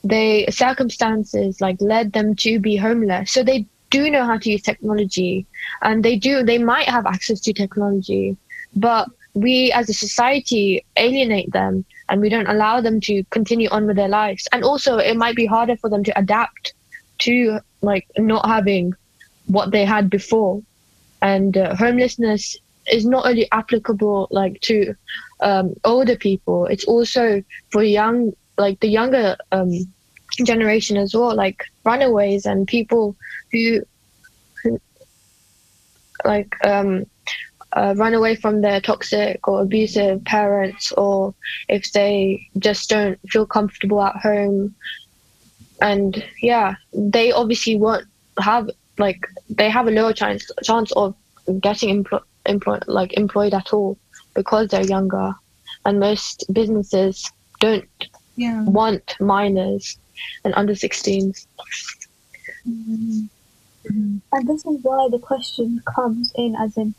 they 0.03 0.45
circumstances 0.49 1.61
like 1.61 1.79
led 1.81 2.13
them 2.13 2.35
to 2.35 2.59
be 2.59 2.75
homeless. 2.75 3.31
So 3.31 3.43
they 3.43 3.65
do 3.89 4.09
know 4.09 4.25
how 4.25 4.37
to 4.37 4.51
use 4.51 4.61
technology. 4.61 5.45
And 5.81 6.03
they 6.03 6.15
do 6.15 6.43
they 6.43 6.57
might 6.57 6.87
have 6.87 7.05
access 7.05 7.39
to 7.41 7.53
technology. 7.53 8.37
But 8.75 9.09
we 9.33 9.71
as 9.71 9.89
a 9.89 9.93
society 9.93 10.85
alienate 10.95 11.51
them 11.51 11.85
and 12.13 12.21
we 12.21 12.29
don't 12.29 12.47
allow 12.47 12.79
them 12.79 13.01
to 13.01 13.23
continue 13.31 13.67
on 13.69 13.87
with 13.87 13.95
their 13.95 14.07
lives. 14.07 14.47
And 14.51 14.63
also 14.63 14.97
it 14.97 15.17
might 15.17 15.35
be 15.35 15.47
harder 15.47 15.75
for 15.77 15.89
them 15.89 16.03
to 16.03 16.15
adapt 16.15 16.75
to 17.19 17.57
like 17.81 18.05
not 18.19 18.45
having 18.45 18.93
what 19.47 19.71
they 19.71 19.83
had 19.83 20.11
before. 20.11 20.61
And 21.23 21.57
uh, 21.57 21.75
homelessness 21.75 22.55
is 22.91 23.03
not 23.03 23.25
only 23.25 23.49
applicable 23.51 24.27
like 24.29 24.61
to 24.61 24.93
um, 25.41 25.73
older 25.85 26.15
people 26.15 26.67
it's 26.67 26.85
also 26.85 27.41
for 27.71 27.81
young 27.83 28.31
like 28.59 28.79
the 28.81 28.87
younger 28.87 29.35
um, 29.51 29.71
generation 30.45 30.97
as 30.97 31.15
well 31.15 31.35
like 31.35 31.63
runaways 31.83 32.45
and 32.45 32.67
people 32.67 33.15
who, 33.51 33.81
like 36.25 36.53
um 36.63 37.05
uh, 37.75 37.93
run 37.97 38.13
away 38.13 38.35
from 38.35 38.61
their 38.61 38.79
toxic 38.79 39.47
or 39.47 39.61
abusive 39.61 40.23
parents, 40.25 40.91
or 40.93 41.33
if 41.69 41.91
they 41.93 42.45
just 42.59 42.89
don't 42.89 43.19
feel 43.29 43.45
comfortable 43.45 44.01
at 44.01 44.15
home. 44.17 44.75
And 45.81 46.23
yeah, 46.41 46.75
they 46.93 47.31
obviously 47.31 47.75
won't 47.77 48.05
have 48.39 48.69
like 48.97 49.19
they 49.49 49.69
have 49.69 49.87
a 49.87 49.91
lower 49.91 50.13
chance 50.13 50.49
chance 50.63 50.91
of 50.93 51.15
getting 51.61 51.89
employed 51.89 52.21
employ, 52.45 52.79
like 52.87 53.13
employed 53.13 53.53
at 53.53 53.73
all 53.73 53.97
because 54.35 54.67
they're 54.67 54.85
younger, 54.85 55.33
and 55.85 55.99
most 55.99 56.45
businesses 56.53 57.29
don't 57.59 57.87
Yeah. 58.35 58.63
want 58.65 59.15
minors 59.19 59.97
and 60.43 60.53
under 60.55 60.73
16s. 60.73 61.47
And 63.85 64.47
this 64.47 64.65
is 64.65 64.79
why 64.81 65.07
the 65.11 65.19
question 65.19 65.81
comes 65.95 66.31
in 66.35 66.55
as 66.55 66.77
in 66.77 66.95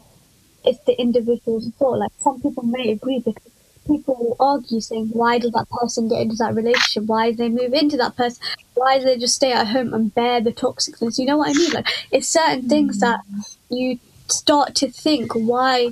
it's 0.64 0.83
the 0.85 0.99
individual's 1.00 1.71
fault. 1.78 1.99
Like 1.99 2.12
some 2.18 2.40
people 2.40 2.62
may 2.64 2.90
agree 2.90 3.21
because 3.21 3.50
people 3.87 4.16
will 4.18 4.37
argue 4.40 4.80
saying 4.80 5.09
why 5.12 5.38
does 5.38 5.52
that 5.52 5.68
person 5.68 6.09
get 6.09 6.23
into 6.23 6.37
that 6.37 6.54
relationship? 6.54 7.04
Why 7.04 7.30
do 7.30 7.37
they 7.37 7.49
move 7.49 7.75
into 7.75 7.97
that 7.99 8.16
person? 8.16 8.42
Why 8.75 8.99
do 8.99 9.04
they 9.04 9.18
just 9.18 9.37
stay 9.37 9.52
at 9.52 9.68
home 9.68 9.92
and 9.94 10.14
bear 10.14 10.40
the 10.40 10.52
toxicness? 10.52 11.18
You 11.18 11.26
know 11.26 11.38
what 11.38 11.50
I 11.50 11.52
mean? 11.52 11.73
Like 11.73 11.88
it's 12.11 12.28
certain 12.28 12.68
things 12.68 13.00
that 13.00 13.21
mm. 13.30 13.56
you 13.71 13.99
start 14.28 14.75
to 14.75 14.90
think 14.90 15.33
why 15.35 15.90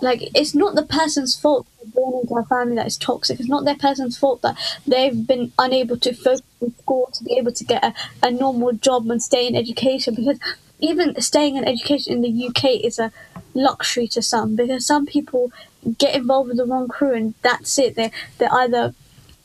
like 0.00 0.22
it's 0.34 0.54
not 0.54 0.74
the 0.74 0.82
person's 0.82 1.38
fault 1.38 1.66
born 1.94 2.22
into 2.22 2.34
a 2.34 2.44
family 2.44 2.76
that 2.76 2.86
is 2.86 2.96
toxic. 2.96 3.38
It's 3.38 3.48
not 3.48 3.64
their 3.64 3.76
person's 3.76 4.18
fault 4.18 4.42
that 4.42 4.56
they've 4.86 5.26
been 5.26 5.52
unable 5.58 5.96
to 5.98 6.12
focus 6.12 6.42
in 6.60 6.74
school 6.78 7.10
to 7.14 7.24
be 7.24 7.36
able 7.36 7.52
to 7.52 7.64
get 7.64 7.84
a, 7.84 7.94
a 8.22 8.30
normal 8.30 8.72
job 8.72 9.10
and 9.10 9.22
stay 9.22 9.46
in 9.46 9.56
education 9.56 10.14
because 10.14 10.38
even 10.80 11.20
staying 11.20 11.56
in 11.56 11.64
education 11.64 12.12
in 12.12 12.22
the 12.22 12.46
UK 12.48 12.84
is 12.84 12.98
a 12.98 13.12
luxury 13.54 14.08
to 14.08 14.22
some 14.22 14.56
because 14.56 14.86
some 14.86 15.06
people 15.06 15.52
get 15.98 16.14
involved 16.14 16.48
with 16.48 16.56
the 16.56 16.66
wrong 16.66 16.88
crew 16.88 17.14
and 17.14 17.34
that's 17.42 17.78
it. 17.78 17.94
They 17.96 18.10
they 18.38 18.46
either 18.46 18.94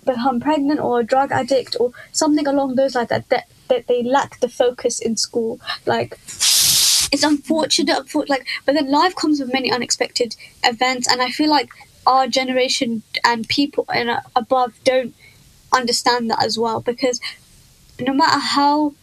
become 0.06 0.40
pregnant 0.40 0.80
or 0.80 1.02
a 1.02 1.04
drug 1.04 1.32
addict 1.32 1.76
or 1.80 1.92
something 2.12 2.48
along 2.48 2.76
those 2.76 2.96
lines 2.96 3.10
that, 3.10 3.30
that 3.30 3.48
that 3.68 3.88
they 3.88 4.04
lack 4.04 4.40
the 4.40 4.50
focus 4.50 5.00
in 5.00 5.18
school. 5.18 5.60
Like 5.86 6.18
it's 7.12 7.24
unfortunate, 7.24 7.96
unfor- 7.98 8.30
like, 8.30 8.46
but 8.66 8.74
then 8.76 8.92
life 8.92 9.16
comes 9.16 9.40
with 9.40 9.54
many 9.54 9.72
unexpected 9.72 10.36
events, 10.64 11.08
and 11.08 11.22
I 11.22 11.30
feel 11.32 11.50
like 11.50 11.70
our 12.06 12.28
generation 12.28 13.04
and 13.24 13.48
people 13.48 13.86
and 13.94 14.22
above 14.36 14.74
don't 14.84 15.14
understand 15.74 16.30
that 16.30 16.42
as 16.42 16.58
well 16.58 16.80
because 16.80 17.20
no 18.00 18.14
matter 18.14 18.40
how 18.40 18.94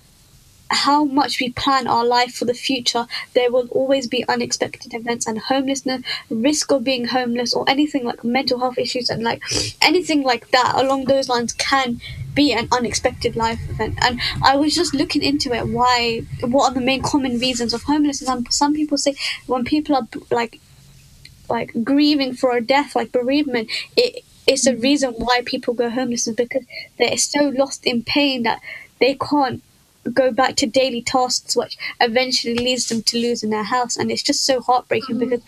how 0.71 1.04
much 1.04 1.40
we 1.40 1.50
plan 1.50 1.87
our 1.87 2.04
life 2.04 2.35
for 2.35 2.44
the 2.44 2.54
future, 2.54 3.06
there 3.35 3.50
will 3.50 3.68
always 3.68 4.06
be 4.06 4.26
unexpected 4.28 4.94
events 4.94 5.26
and 5.26 5.38
homelessness, 5.38 6.02
risk 6.30 6.73
of 6.73 6.85
being 6.85 7.06
homeless, 7.06 7.54
or 7.54 7.68
anything 7.68 8.04
like 8.04 8.25
mental 8.25 8.59
health 8.59 8.78
issues 8.78 9.11
and 9.11 9.23
like 9.23 9.42
anything 9.83 10.23
like 10.23 10.50
that 10.50 10.73
along 10.76 11.04
those 11.04 11.28
lines 11.28 11.52
can 11.52 12.00
be 12.35 12.52
an 12.52 12.68
unexpected 12.73 13.37
life 13.37 13.61
event. 13.68 13.99
And 14.02 14.21
I 14.42 14.56
was 14.56 14.75
just 14.75 14.94
looking 14.94 15.23
into 15.23 15.52
it. 15.52 15.68
Why? 15.68 16.23
What 16.40 16.71
are 16.71 16.75
the 16.75 16.80
main 16.80 17.02
common 17.02 17.38
reasons 17.38 17.73
of 17.75 17.83
homelessness? 17.83 18.28
And 18.28 18.52
some 18.52 18.75
people 18.75 18.99
say 18.99 19.14
when 19.47 19.64
people 19.64 19.97
are 19.97 20.09
like 20.30 20.61
like 21.49 21.73
grieving 21.85 22.35
for 22.35 22.56
a 22.56 22.61
death, 22.61 22.97
like 22.97 23.12
bereavement, 23.12 23.71
it 23.97 24.25
it's 24.47 24.66
a 24.66 24.76
reason 24.76 25.12
why 25.12 25.42
people 25.44 25.75
go 25.75 25.88
homeless 25.88 26.26
is 26.26 26.37
because 26.37 26.64
they're 26.99 27.16
so 27.16 27.49
lost 27.49 27.87
in 27.87 28.02
pain 28.02 28.42
that 28.42 28.61
they 29.00 29.14
can't 29.14 29.62
go 30.13 30.31
back 30.33 30.57
to 30.57 30.67
daily 30.67 31.03
tasks, 31.03 31.57
which 31.57 31.77
eventually 32.01 32.57
leads 32.57 32.89
them 32.89 33.03
to 33.03 33.19
losing 33.19 33.51
their 33.51 33.65
house. 33.65 33.97
And 33.97 34.11
it's 34.11 34.23
just 34.23 34.45
so 34.45 34.61
heartbreaking 34.61 35.17
mm-hmm. 35.17 35.31
because 35.31 35.43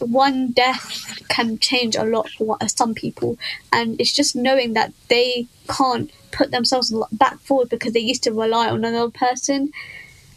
one 0.00 0.52
death 0.52 1.20
can 1.28 1.58
change 1.58 1.96
a 1.96 2.04
lot 2.04 2.28
for 2.30 2.56
some 2.68 2.94
people, 2.94 3.36
and 3.72 4.00
it's 4.00 4.12
just 4.12 4.36
knowing 4.36 4.74
that 4.74 4.92
they 5.08 5.46
can't 5.68 6.12
put 6.30 6.50
themselves 6.52 6.94
back 7.12 7.38
forward 7.40 7.68
because 7.68 7.92
they 7.94 8.00
used 8.00 8.22
to 8.22 8.32
rely 8.32 8.68
on 8.68 8.84
another 8.84 9.10
person, 9.10 9.72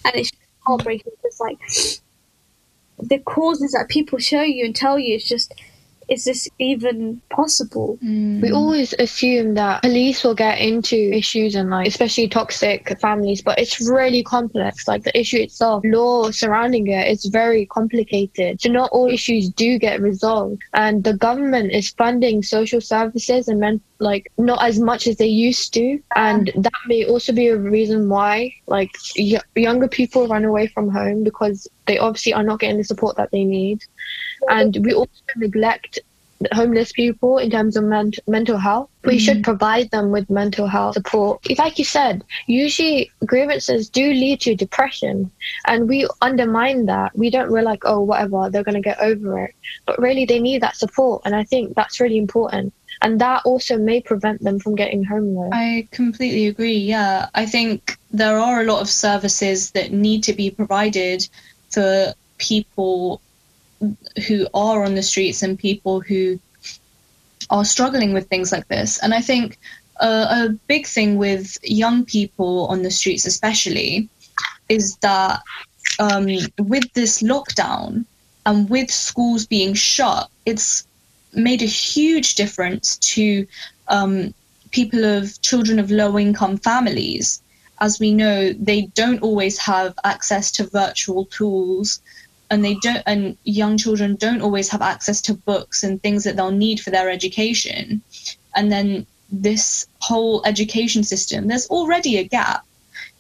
and 0.03 0.15
it's 0.15 0.32
heartbreaking. 0.65 1.13
It's 1.24 1.39
like 1.39 1.60
the 3.00 3.20
causes 3.20 3.74
that 3.74 3.89
people 3.89 4.18
show 4.18 4.41
you 4.41 4.65
and 4.65 4.75
tell 4.75 4.98
you. 4.98 5.15
It's 5.15 5.27
just, 5.27 5.53
is 6.10 6.25
this 6.25 6.48
even 6.60 7.22
possible? 7.29 7.98
Mm. 8.03 8.41
We 8.41 8.51
always 8.51 8.93
assume 9.00 9.53
that 9.55 9.81
police 9.81 10.24
will 10.24 10.36
get 10.36 10.60
into 10.60 10.96
issues 10.96 11.55
and 11.55 11.70
like 11.70 11.88
especially 11.88 12.27
toxic 12.27 13.00
families, 13.00 13.41
but 13.41 13.60
it's 13.60 13.89
really 13.89 14.24
complex. 14.24 14.88
Like 14.88 15.03
the 15.03 15.17
issue 15.17 15.38
itself, 15.38 15.84
law 15.86 16.31
surrounding 16.31 16.88
it 16.88 17.08
is 17.08 17.25
very 17.25 17.65
complicated. 17.65 18.62
So 18.62 18.70
not 18.70 18.89
all 18.91 19.08
issues 19.08 19.50
do 19.50 19.77
get 19.79 20.01
resolved. 20.01 20.62
And 20.74 21.03
the 21.03 21.13
government 21.13 21.72
is 21.72 21.89
funding 21.91 22.43
social 22.43 22.81
services 22.81 23.48
and 23.48 23.60
men- 23.60 23.81
like 24.00 24.31
not 24.38 24.63
as 24.63 24.79
much 24.79 25.08
as 25.08 25.17
they 25.17 25.27
used 25.27 25.74
to. 25.75 26.00
And 26.15 26.51
that 26.55 26.81
may 26.88 27.05
also 27.05 27.34
be 27.34 27.48
a 27.48 27.58
reason 27.58 28.10
why 28.10 28.53
like 28.67 28.91
y- 29.17 29.39
younger 29.55 29.88
people 29.88 30.27
run 30.27 30.43
away 30.43 30.67
from 30.67 30.89
home 30.89 31.24
because 31.24 31.67
they 31.86 31.98
obviously 31.98 32.34
are 32.34 32.43
not 32.43 32.60
getting 32.60 32.77
the 32.77 32.84
support 32.84 33.17
that 33.17 33.31
they 33.31 33.43
need. 33.43 33.84
And 34.50 34.77
we 34.83 34.93
also 34.93 35.12
neglect 35.36 36.00
homeless 36.51 36.91
people 36.91 37.38
in 37.38 37.51
terms 37.51 37.75
of 37.75 37.83
ment- 37.83 38.19
mental 38.27 38.57
health. 38.57 38.89
We 39.03 39.19
should 39.19 39.38
mm. 39.38 39.43
provide 39.43 39.91
them 39.91 40.12
with 40.12 40.29
mental 40.29 40.67
health 40.67 40.93
support. 40.93 41.45
Like 41.57 41.79
you 41.79 41.86
said, 41.86 42.24
usually 42.48 43.12
grievances 43.25 43.89
do 43.89 44.12
lead 44.12 44.41
to 44.41 44.55
depression, 44.55 45.31
and 45.65 45.88
we 45.88 46.07
undermine 46.21 46.86
that. 46.86 47.17
We 47.17 47.29
don't 47.29 47.51
we're 47.51 47.63
like, 47.63 47.83
oh, 47.86 48.01
whatever, 48.01 48.50
they're 48.50 48.63
gonna 48.63 48.81
get 48.81 49.00
over 49.00 49.39
it. 49.45 49.55
But 49.86 50.00
really, 50.00 50.25
they 50.25 50.39
need 50.39 50.62
that 50.62 50.75
support, 50.75 51.24
and 51.25 51.36
I 51.36 51.43
think 51.43 51.75
that's 51.75 52.00
really 52.00 52.17
important. 52.17 52.74
And 53.01 53.19
that 53.19 53.41
also 53.45 53.77
may 53.77 54.01
prevent 54.01 54.43
them 54.43 54.60
from 54.60 54.75
getting 54.75 55.03
homeless. 55.03 55.50
I 55.53 55.88
completely 55.91 56.48
agree. 56.48 56.77
Yeah, 56.77 57.29
I 57.33 57.48
think 57.48 57.98
there 58.12 58.38
are 58.38 58.62
a 58.62 58.65
lot 58.65 58.81
of 58.81 58.89
services 58.89 59.71
that 59.71 59.91
need 59.91 60.24
to 60.25 60.33
be 60.33 60.51
provided 60.51 61.27
for 61.71 62.13
people 62.38 63.21
who 64.27 64.47
are 64.53 64.83
on 64.83 64.95
the 64.95 65.03
streets 65.03 65.41
and 65.41 65.57
people 65.57 66.01
who 66.01 66.39
are 67.50 67.65
struggling 67.65 68.13
with 68.13 68.27
things 68.27 68.51
like 68.51 68.67
this. 68.67 69.00
And 69.00 69.13
I 69.13 69.21
think 69.21 69.57
uh, 70.00 70.47
a 70.47 70.50
big 70.67 70.88
thing 70.88 71.17
with 71.17 71.57
young 71.63 72.05
people 72.05 72.67
on 72.67 72.83
the 72.83 72.91
streets, 72.91 73.25
especially, 73.25 74.09
is 74.69 74.95
that 74.97 75.41
um, 76.00 76.27
with 76.59 76.91
this 76.93 77.21
lockdown 77.21 78.05
and 78.45 78.69
with 78.69 78.89
schools 78.89 79.45
being 79.45 79.73
shut, 79.73 80.29
it's 80.45 80.88
made 81.33 81.61
a 81.61 81.65
huge 81.65 82.35
difference 82.35 82.97
to 82.97 83.45
um, 83.88 84.33
people 84.71 85.05
of 85.05 85.39
children 85.41 85.79
of 85.79 85.91
low 85.91 86.17
income 86.17 86.57
families. 86.57 87.41
As 87.79 88.00
we 88.00 88.13
know, 88.13 88.53
they 88.53 88.83
don't 88.93 89.21
always 89.21 89.57
have 89.57 89.93
access 90.03 90.51
to 90.53 90.69
virtual 90.69 91.25
tools 91.25 92.01
and 92.51 92.63
they 92.63 92.75
don't 92.75 93.01
and 93.08 93.38
young 93.43 93.77
children 93.77 94.15
don't 94.17 94.41
always 94.41 94.70
have 94.70 94.81
access 94.81 95.22
to 95.22 95.34
books 95.34 95.84
and 95.84 96.03
things 96.03 96.25
that 96.25 96.36
they'll 96.36 96.51
need 96.51 96.79
for 96.79 96.91
their 96.91 97.10
education. 97.10 98.01
And 98.55 98.72
then 98.72 99.08
this 99.31 99.88
whole 100.00 100.46
education 100.46 101.03
system, 101.03 101.48
there's 101.48 101.67
already 101.70 102.17
a 102.17 102.24
gap. 102.24 102.65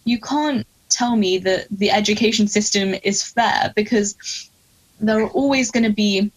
You 0.03 0.19
can't 0.19 0.67
tell 0.89 1.15
me 1.15 1.37
that 1.39 1.67
the 1.71 1.89
education 1.89 2.47
system 2.47 2.93
is 3.03 3.23
fair 3.23 3.71
because 3.75 4.49
there 4.99 5.23
are 5.23 5.29
always 5.29 5.71
going 5.71 5.85
to 5.85 5.93
be 5.93 6.29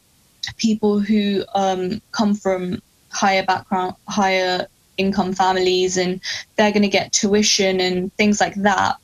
people 0.57 1.01
who 1.01 1.45
um, 1.55 2.01
come 2.13 2.35
from 2.35 2.81
higher 3.11 3.45
background, 3.45 3.97
higher 4.07 4.67
income 4.97 5.33
families, 5.33 5.97
and 5.97 6.21
they're 6.55 6.71
going 6.71 6.83
to 6.83 6.89
get 6.89 7.13
tuition 7.13 7.81
and 7.81 8.15
things 8.15 8.41
like 8.41 8.55
that. 8.55 8.97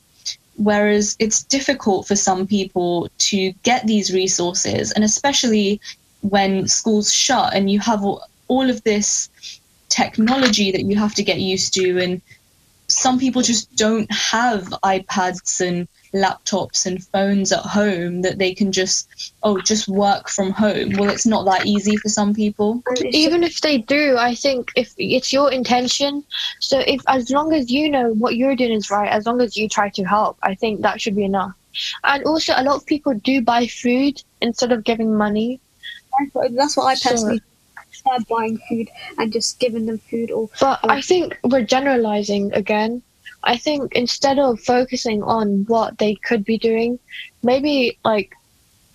Whereas 0.60 1.16
it's 1.18 1.42
difficult 1.42 2.06
for 2.06 2.14
some 2.14 2.46
people 2.46 3.08
to 3.30 3.52
get 3.62 3.86
these 3.86 4.12
resources, 4.12 4.92
and 4.92 5.02
especially 5.02 5.80
when 6.20 6.68
schools 6.68 7.10
shut 7.10 7.54
and 7.54 7.70
you 7.70 7.80
have 7.80 8.04
all, 8.04 8.68
of 8.68 8.82
this 8.84 9.30
technology 9.88 10.70
that 10.70 10.84
you 10.84 10.96
have 10.98 11.14
to 11.14 11.22
get 11.22 11.38
used 11.40 11.72
to, 11.74 11.98
and 11.98 12.20
some 12.88 13.18
people 13.18 13.40
just 13.40 13.74
don't 13.74 14.12
have 14.12 14.64
iPads 14.84 15.66
and 15.66 15.88
laptops 16.14 16.86
and 16.86 17.02
phones 17.04 17.52
at 17.52 17.60
home 17.60 18.22
that 18.22 18.38
they 18.38 18.54
can 18.54 18.72
just 18.72 19.32
oh 19.42 19.60
just 19.60 19.88
work 19.88 20.28
from 20.28 20.50
home. 20.50 20.92
Well 20.96 21.10
it's 21.10 21.26
not 21.26 21.44
that 21.44 21.66
easy 21.66 21.96
for 21.96 22.08
some 22.08 22.34
people. 22.34 22.82
Even 23.12 23.42
if 23.44 23.60
they 23.60 23.78
do 23.78 24.16
i 24.18 24.34
think 24.34 24.70
if 24.76 24.92
it's 24.98 25.32
your 25.32 25.50
intention 25.52 26.24
so 26.60 26.80
if 26.86 27.00
as 27.08 27.30
long 27.30 27.52
as 27.52 27.70
you 27.70 27.90
know 27.90 28.12
what 28.14 28.36
you're 28.36 28.56
doing 28.56 28.72
is 28.72 28.90
right 28.90 29.08
as 29.10 29.26
long 29.26 29.40
as 29.40 29.56
you 29.56 29.68
try 29.68 29.88
to 29.90 30.04
help 30.04 30.38
i 30.42 30.54
think 30.54 30.80
that 30.82 31.00
should 31.00 31.16
be 31.16 31.24
enough. 31.24 31.52
And 32.04 32.24
also 32.24 32.52
a 32.56 32.62
lot 32.64 32.76
of 32.76 32.86
people 32.86 33.14
do 33.14 33.40
buy 33.42 33.66
food 33.66 34.22
instead 34.40 34.72
of 34.72 34.84
giving 34.84 35.16
money. 35.16 35.60
That's 36.50 36.76
what 36.76 36.86
I 36.86 36.94
Sure. 36.94 37.12
personally 37.12 37.42
prefer 37.76 38.24
buying 38.28 38.58
food 38.68 38.88
and 39.18 39.32
just 39.32 39.58
giving 39.58 39.86
them 39.86 39.98
food 39.98 40.30
or 40.30 40.48
but 40.60 40.80
i 40.84 41.00
think 41.00 41.38
we're 41.44 41.64
generalizing 41.64 42.52
again 42.52 43.02
i 43.44 43.56
think 43.56 43.92
instead 43.94 44.38
of 44.38 44.60
focusing 44.60 45.22
on 45.22 45.64
what 45.66 45.98
they 45.98 46.14
could 46.14 46.44
be 46.44 46.58
doing 46.58 46.98
maybe 47.42 47.98
like 48.04 48.34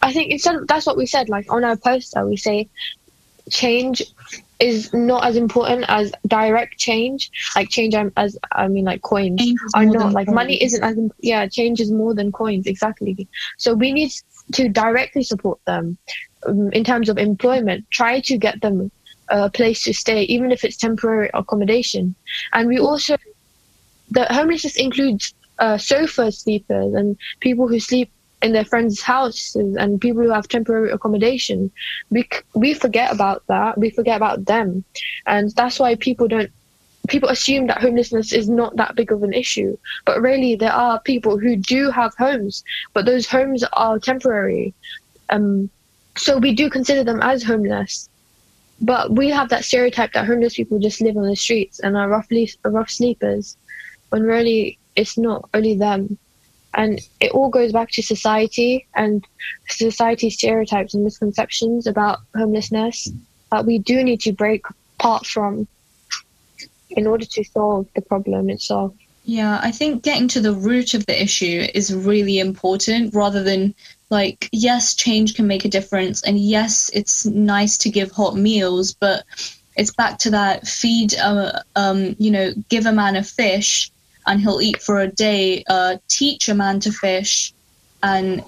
I 0.05 0.13
think 0.13 0.31
instead 0.31 0.55
of, 0.55 0.67
that's 0.67 0.85
what 0.85 0.97
we 0.97 1.07
said. 1.07 1.29
Like 1.29 1.51
on 1.51 1.63
our 1.63 1.75
poster, 1.75 2.27
we 2.27 2.37
say 2.37 2.69
change 3.49 4.03
is 4.59 4.93
not 4.93 5.25
as 5.25 5.35
important 5.35 5.85
as 5.87 6.13
direct 6.27 6.77
change. 6.77 7.31
Like 7.55 7.69
change, 7.69 7.95
um, 7.95 8.11
as 8.15 8.37
I 8.51 8.67
mean, 8.67 8.85
like 8.85 9.01
coins 9.01 9.41
are 9.73 9.85
not 9.85 10.13
like 10.13 10.27
money 10.27 10.61
isn't 10.61 10.83
as 10.83 10.95
yeah. 11.19 11.47
Change 11.47 11.81
is 11.81 11.91
more 11.91 12.13
than 12.13 12.31
coins 12.31 12.67
exactly. 12.67 13.27
So 13.57 13.73
we 13.73 13.91
need 13.91 14.11
to 14.53 14.69
directly 14.69 15.23
support 15.23 15.59
them 15.65 15.97
um, 16.45 16.71
in 16.71 16.83
terms 16.83 17.09
of 17.09 17.17
employment. 17.17 17.85
Try 17.89 18.19
to 18.21 18.37
get 18.37 18.61
them 18.61 18.91
a 19.29 19.49
place 19.49 19.83
to 19.85 19.93
stay, 19.93 20.21
even 20.23 20.51
if 20.51 20.63
it's 20.63 20.77
temporary 20.77 21.31
accommodation. 21.33 22.13
And 22.53 22.67
we 22.67 22.77
also 22.77 23.17
the 24.09 24.25
homelessness 24.25 24.75
includes 24.77 25.33
uh, 25.59 25.77
sofa 25.77 26.31
sleepers 26.31 26.93
and 26.93 27.17
people 27.39 27.67
who 27.67 27.79
sleep 27.79 28.11
in 28.41 28.51
their 28.51 28.65
friends' 28.65 29.01
houses 29.01 29.75
and 29.77 29.99
people 30.01 30.21
who 30.21 30.29
have 30.29 30.47
temporary 30.47 30.91
accommodation. 30.91 31.71
We 32.09 32.27
we 32.53 32.73
forget 32.73 33.11
about 33.11 33.43
that. 33.47 33.77
We 33.77 33.89
forget 33.89 34.17
about 34.17 34.45
them, 34.45 34.83
and 35.25 35.51
that's 35.55 35.79
why 35.79 35.95
people 35.95 36.27
don't. 36.27 36.51
People 37.07 37.29
assume 37.29 37.67
that 37.67 37.81
homelessness 37.81 38.33
is 38.33 38.49
not 38.49 38.75
that 38.77 38.95
big 38.95 39.11
of 39.11 39.21
an 39.21 39.33
issue, 39.33 39.77
but 40.05 40.21
really 40.21 40.55
there 40.55 40.73
are 40.73 40.99
people 41.01 41.37
who 41.37 41.55
do 41.55 41.91
have 41.91 42.13
homes, 42.17 42.63
but 42.93 43.05
those 43.05 43.27
homes 43.27 43.63
are 43.73 43.99
temporary. 43.99 44.73
Um, 45.29 45.69
so 46.17 46.37
we 46.37 46.53
do 46.55 46.69
consider 46.69 47.03
them 47.03 47.21
as 47.21 47.43
homeless. 47.43 48.09
But 48.81 49.11
we 49.11 49.29
have 49.29 49.49
that 49.49 49.63
stereotype 49.63 50.13
that 50.13 50.25
homeless 50.25 50.55
people 50.55 50.79
just 50.79 51.01
live 51.01 51.15
on 51.17 51.27
the 51.27 51.35
streets 51.35 51.79
and 51.79 51.95
are 51.95 52.09
roughly 52.09 52.49
rough 52.63 52.89
sleepers, 52.89 53.55
when 54.15 54.23
really 54.23 54.79
it's 54.95 55.17
not 55.17 55.49
only 55.53 55.75
them. 55.75 56.17
And 56.73 57.01
it 57.19 57.31
all 57.31 57.49
goes 57.49 57.73
back 57.73 57.89
to 57.91 58.01
society 58.01 58.87
and 58.95 59.25
society 59.67 60.29
stereotypes 60.29 60.93
and 60.93 61.03
misconceptions 61.03 61.85
about 61.85 62.19
homelessness 62.33 63.11
that 63.51 63.65
we 63.65 63.77
do 63.77 64.05
need 64.05 64.21
to 64.21 64.31
break 64.31 64.63
apart 64.97 65.25
from 65.25 65.67
in 66.91 67.07
order 67.07 67.25
to 67.25 67.43
solve 67.43 67.87
the 67.93 68.01
problem 68.01 68.49
itself. 68.49 68.93
Yeah, 69.25 69.59
I 69.61 69.71
think 69.71 70.03
getting 70.03 70.29
to 70.29 70.39
the 70.39 70.53
root 70.53 70.93
of 70.93 71.05
the 71.07 71.21
issue 71.21 71.67
is 71.73 71.93
really 71.93 72.39
important 72.39 73.13
rather 73.13 73.43
than 73.43 73.75
like, 74.09 74.47
yes, 74.53 74.95
change 74.95 75.35
can 75.35 75.45
make 75.45 75.65
a 75.65 75.75
difference. 75.77 76.23
And 76.23 76.39
yes, 76.39 76.89
it's 76.93 77.25
nice 77.25 77.77
to 77.79 77.89
give 77.89 78.11
hot 78.11 78.37
meals, 78.37 78.93
but 78.93 79.25
it's 79.75 79.93
back 79.93 80.19
to 80.19 80.29
that 80.29 80.65
feed, 80.65 81.15
uh, 81.15 81.59
um, 81.75 82.15
you 82.17 82.31
know, 82.31 82.53
give 82.69 82.85
a 82.85 82.93
man 82.93 83.17
a 83.17 83.23
fish 83.23 83.91
and 84.25 84.41
he'll 84.41 84.61
eat 84.61 84.81
for 84.81 84.99
a 84.99 85.07
day, 85.07 85.63
uh, 85.69 85.97
teach 86.07 86.49
a 86.49 86.55
man 86.55 86.79
to 86.81 86.91
fish 86.91 87.53
and 88.03 88.43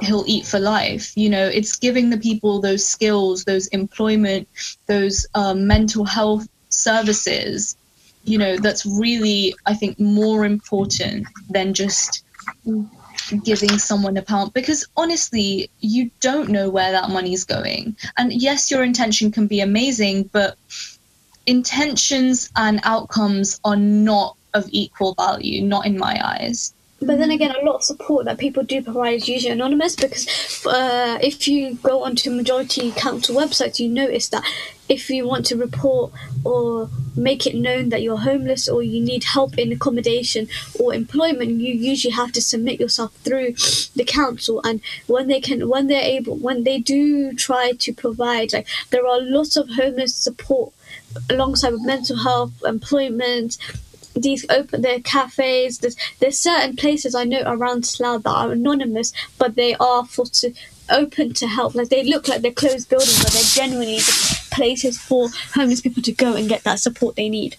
he'll 0.00 0.24
eat 0.26 0.46
for 0.46 0.58
life. 0.58 1.16
You 1.16 1.30
know, 1.30 1.46
it's 1.46 1.76
giving 1.76 2.10
the 2.10 2.18
people 2.18 2.60
those 2.60 2.86
skills, 2.86 3.44
those 3.44 3.66
employment, 3.68 4.48
those 4.86 5.26
um, 5.34 5.66
mental 5.66 6.04
health 6.04 6.48
services 6.68 7.76
you 8.24 8.38
know 8.38 8.56
that's 8.56 8.84
really 8.86 9.54
i 9.66 9.74
think 9.74 9.98
more 10.00 10.44
important 10.44 11.26
than 11.50 11.74
just 11.74 12.24
giving 13.44 13.78
someone 13.78 14.16
a 14.16 14.22
pound 14.22 14.52
because 14.52 14.86
honestly 14.96 15.70
you 15.80 16.10
don't 16.20 16.48
know 16.50 16.68
where 16.68 16.92
that 16.92 17.10
money's 17.10 17.44
going 17.44 17.96
and 18.16 18.32
yes 18.32 18.70
your 18.70 18.82
intention 18.82 19.30
can 19.30 19.46
be 19.46 19.60
amazing 19.60 20.28
but 20.32 20.56
intentions 21.46 22.50
and 22.56 22.80
outcomes 22.84 23.60
are 23.64 23.76
not 23.76 24.36
of 24.54 24.66
equal 24.70 25.14
value 25.14 25.62
not 25.62 25.86
in 25.86 25.98
my 25.98 26.18
eyes 26.24 26.72
But 27.04 27.18
then 27.18 27.30
again, 27.30 27.54
a 27.54 27.64
lot 27.64 27.76
of 27.76 27.84
support 27.84 28.24
that 28.24 28.38
people 28.38 28.62
do 28.62 28.82
provide 28.82 29.14
is 29.14 29.28
usually 29.28 29.52
anonymous 29.52 29.94
because 29.94 30.26
uh, 30.66 31.18
if 31.20 31.46
you 31.46 31.74
go 31.82 32.02
onto 32.02 32.30
majority 32.30 32.92
council 32.92 33.36
websites, 33.36 33.78
you 33.78 33.88
notice 33.90 34.28
that 34.28 34.42
if 34.88 35.10
you 35.10 35.26
want 35.26 35.44
to 35.46 35.56
report 35.56 36.12
or 36.44 36.88
make 37.16 37.46
it 37.46 37.54
known 37.54 37.88
that 37.90 38.02
you're 38.02 38.18
homeless 38.18 38.68
or 38.68 38.82
you 38.82 39.00
need 39.00 39.24
help 39.24 39.58
in 39.58 39.72
accommodation 39.72 40.48
or 40.78 40.94
employment, 40.94 41.60
you 41.60 41.74
usually 41.74 42.12
have 42.12 42.32
to 42.32 42.40
submit 42.40 42.80
yourself 42.80 43.12
through 43.16 43.52
the 43.96 44.04
council. 44.04 44.60
And 44.64 44.80
when 45.06 45.26
they 45.26 45.40
can, 45.40 45.68
when 45.68 45.88
they're 45.88 46.02
able, 46.02 46.36
when 46.36 46.64
they 46.64 46.78
do 46.78 47.34
try 47.34 47.72
to 47.72 47.92
provide, 47.92 48.52
like 48.52 48.66
there 48.90 49.06
are 49.06 49.20
lots 49.20 49.56
of 49.56 49.68
homeless 49.70 50.14
support 50.14 50.72
alongside 51.28 51.72
with 51.72 51.84
mental 51.84 52.16
health, 52.16 52.52
employment, 52.64 53.58
these 54.14 54.46
open 54.50 54.82
their 54.82 55.00
cafes. 55.00 55.78
There's 55.78 55.96
there's 56.20 56.38
certain 56.38 56.76
places 56.76 57.14
I 57.14 57.24
know 57.24 57.42
around 57.46 57.86
Slough 57.86 58.22
that 58.22 58.30
are 58.30 58.52
anonymous, 58.52 59.12
but 59.38 59.54
they 59.56 59.74
are 59.76 60.04
for 60.04 60.26
to 60.26 60.52
open 60.90 61.32
to 61.34 61.46
help. 61.46 61.74
Like 61.74 61.88
they 61.88 62.04
look 62.04 62.28
like 62.28 62.42
they're 62.42 62.52
closed 62.52 62.88
buildings, 62.88 63.22
but 63.22 63.32
they're 63.32 63.42
genuinely 63.42 63.96
just 63.98 64.50
places 64.50 64.98
for 64.98 65.28
homeless 65.54 65.80
people 65.80 66.02
to 66.02 66.12
go 66.12 66.34
and 66.34 66.48
get 66.48 66.64
that 66.64 66.78
support 66.78 67.16
they 67.16 67.28
need. 67.28 67.56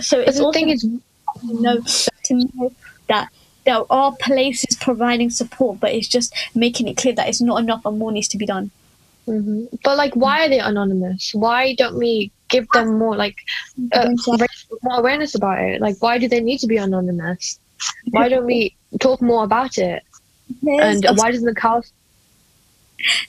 So 0.00 0.20
it's 0.20 0.38
the 0.38 0.52
thing 0.52 0.70
is, 0.70 0.82
to 0.82 1.00
know 1.42 1.80
to 2.24 2.34
know 2.34 2.72
that 3.08 3.30
there 3.64 3.82
are 3.90 4.14
places 4.16 4.76
providing 4.76 5.30
support, 5.30 5.80
but 5.80 5.92
it's 5.92 6.08
just 6.08 6.34
making 6.54 6.88
it 6.88 6.96
clear 6.96 7.14
that 7.14 7.28
it's 7.28 7.40
not 7.40 7.60
enough 7.60 7.84
and 7.84 7.98
more 7.98 8.12
needs 8.12 8.28
to 8.28 8.38
be 8.38 8.46
done. 8.46 8.70
Mhm. 9.26 9.66
but 9.82 9.96
like, 9.96 10.14
why 10.14 10.46
are 10.46 10.48
they 10.48 10.60
anonymous? 10.60 11.34
Why 11.34 11.74
don't 11.74 11.98
we 11.98 12.30
give 12.48 12.68
them 12.72 12.96
more 12.96 13.16
like 13.16 13.38
uh, 13.92 14.08
awareness 14.90 15.34
about 15.34 15.60
it? 15.60 15.80
Like, 15.80 15.96
why 16.00 16.18
do 16.18 16.28
they 16.28 16.40
need 16.40 16.58
to 16.58 16.66
be 16.66 16.76
anonymous? 16.76 17.58
Why 18.10 18.28
don't 18.28 18.46
we 18.46 18.76
talk 19.00 19.20
more 19.20 19.44
about 19.44 19.78
it? 19.78 20.02
And 20.66 21.04
why 21.16 21.30
doesn't 21.30 21.46
the 21.46 21.54
council? 21.54 21.92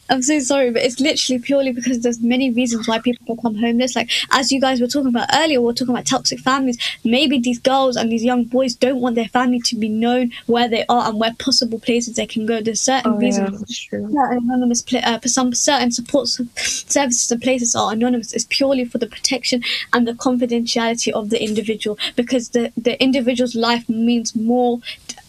I'm 0.10 0.22
so 0.22 0.40
sorry, 0.40 0.72
but 0.72 0.82
it's 0.84 1.00
literally 1.00 1.40
purely 1.40 1.72
because 1.72 2.00
there's 2.00 2.22
many 2.22 2.50
reasons 2.52 2.88
why 2.88 3.00
people 3.00 3.36
become 3.36 3.56
homeless. 3.56 3.96
Like 3.96 4.10
as 4.32 4.52
you 4.52 4.62
guys 4.62 4.80
were 4.80 4.88
talking 4.88 5.10
about 5.10 5.30
earlier, 5.34 5.62
we 5.62 5.70
are 5.70 5.74
talking 5.74 5.94
about 5.94 6.06
toxic 6.06 6.40
families. 6.40 6.78
Maybe 7.04 7.40
these 7.40 7.60
girls 7.60 7.98
and 7.98 8.12
these 8.12 8.24
young 8.24 8.46
boys 8.46 8.76
don't 8.76 9.02
want 9.02 9.16
their 9.16 9.28
family 9.28 9.60
to 9.62 9.76
be 9.76 9.90
known 9.90 10.32
where 10.46 10.70
they 10.70 10.86
are 10.88 11.10
and 11.10 11.20
where 11.20 11.34
possible 11.38 11.80
places 11.80 12.16
they 12.16 12.26
can 12.26 12.46
go. 12.46 12.62
There's 12.62 12.82
certain 12.82 13.14
Oh, 13.14 13.20
yeah, 13.20 13.26
reasons. 13.26 13.88
Certain 13.90 14.16
anonymous 14.16 14.84
uh, 14.94 15.20
for 15.20 15.28
some 15.28 15.54
certain 15.54 15.92
support 15.92 16.30
services 16.30 17.30
and 17.32 17.42
places 17.42 17.76
are 17.76 17.92
anonymous. 17.92 18.34
It's 18.34 18.48
purely 18.50 18.86
for 18.86 18.98
the 19.00 19.08
protection 19.08 19.64
and 19.94 20.08
the 20.08 20.14
confidentiality 20.14 21.12
of 21.12 21.30
the 21.30 21.44
individual 21.44 21.98
because 22.16 22.50
the 22.50 22.72
the 22.78 23.02
individual's 23.04 23.56
life 23.56 23.88
means 23.90 24.36
more 24.36 24.80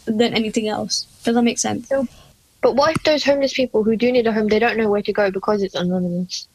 than 0.06 0.32
anything 0.34 0.68
else. 0.68 1.06
Does 1.24 1.34
that 1.34 1.42
make 1.42 1.58
sense? 1.58 1.90
But 2.60 2.74
what 2.74 2.96
if 2.96 3.02
those 3.04 3.24
homeless 3.24 3.52
people 3.52 3.84
who 3.84 3.96
do 3.96 4.10
need 4.10 4.26
a 4.26 4.32
home, 4.32 4.48
they 4.48 4.58
don't 4.58 4.76
know 4.76 4.90
where 4.90 5.02
to 5.02 5.12
go 5.12 5.30
because 5.30 5.62
it's 5.62 5.74
anonymous? 5.74 6.48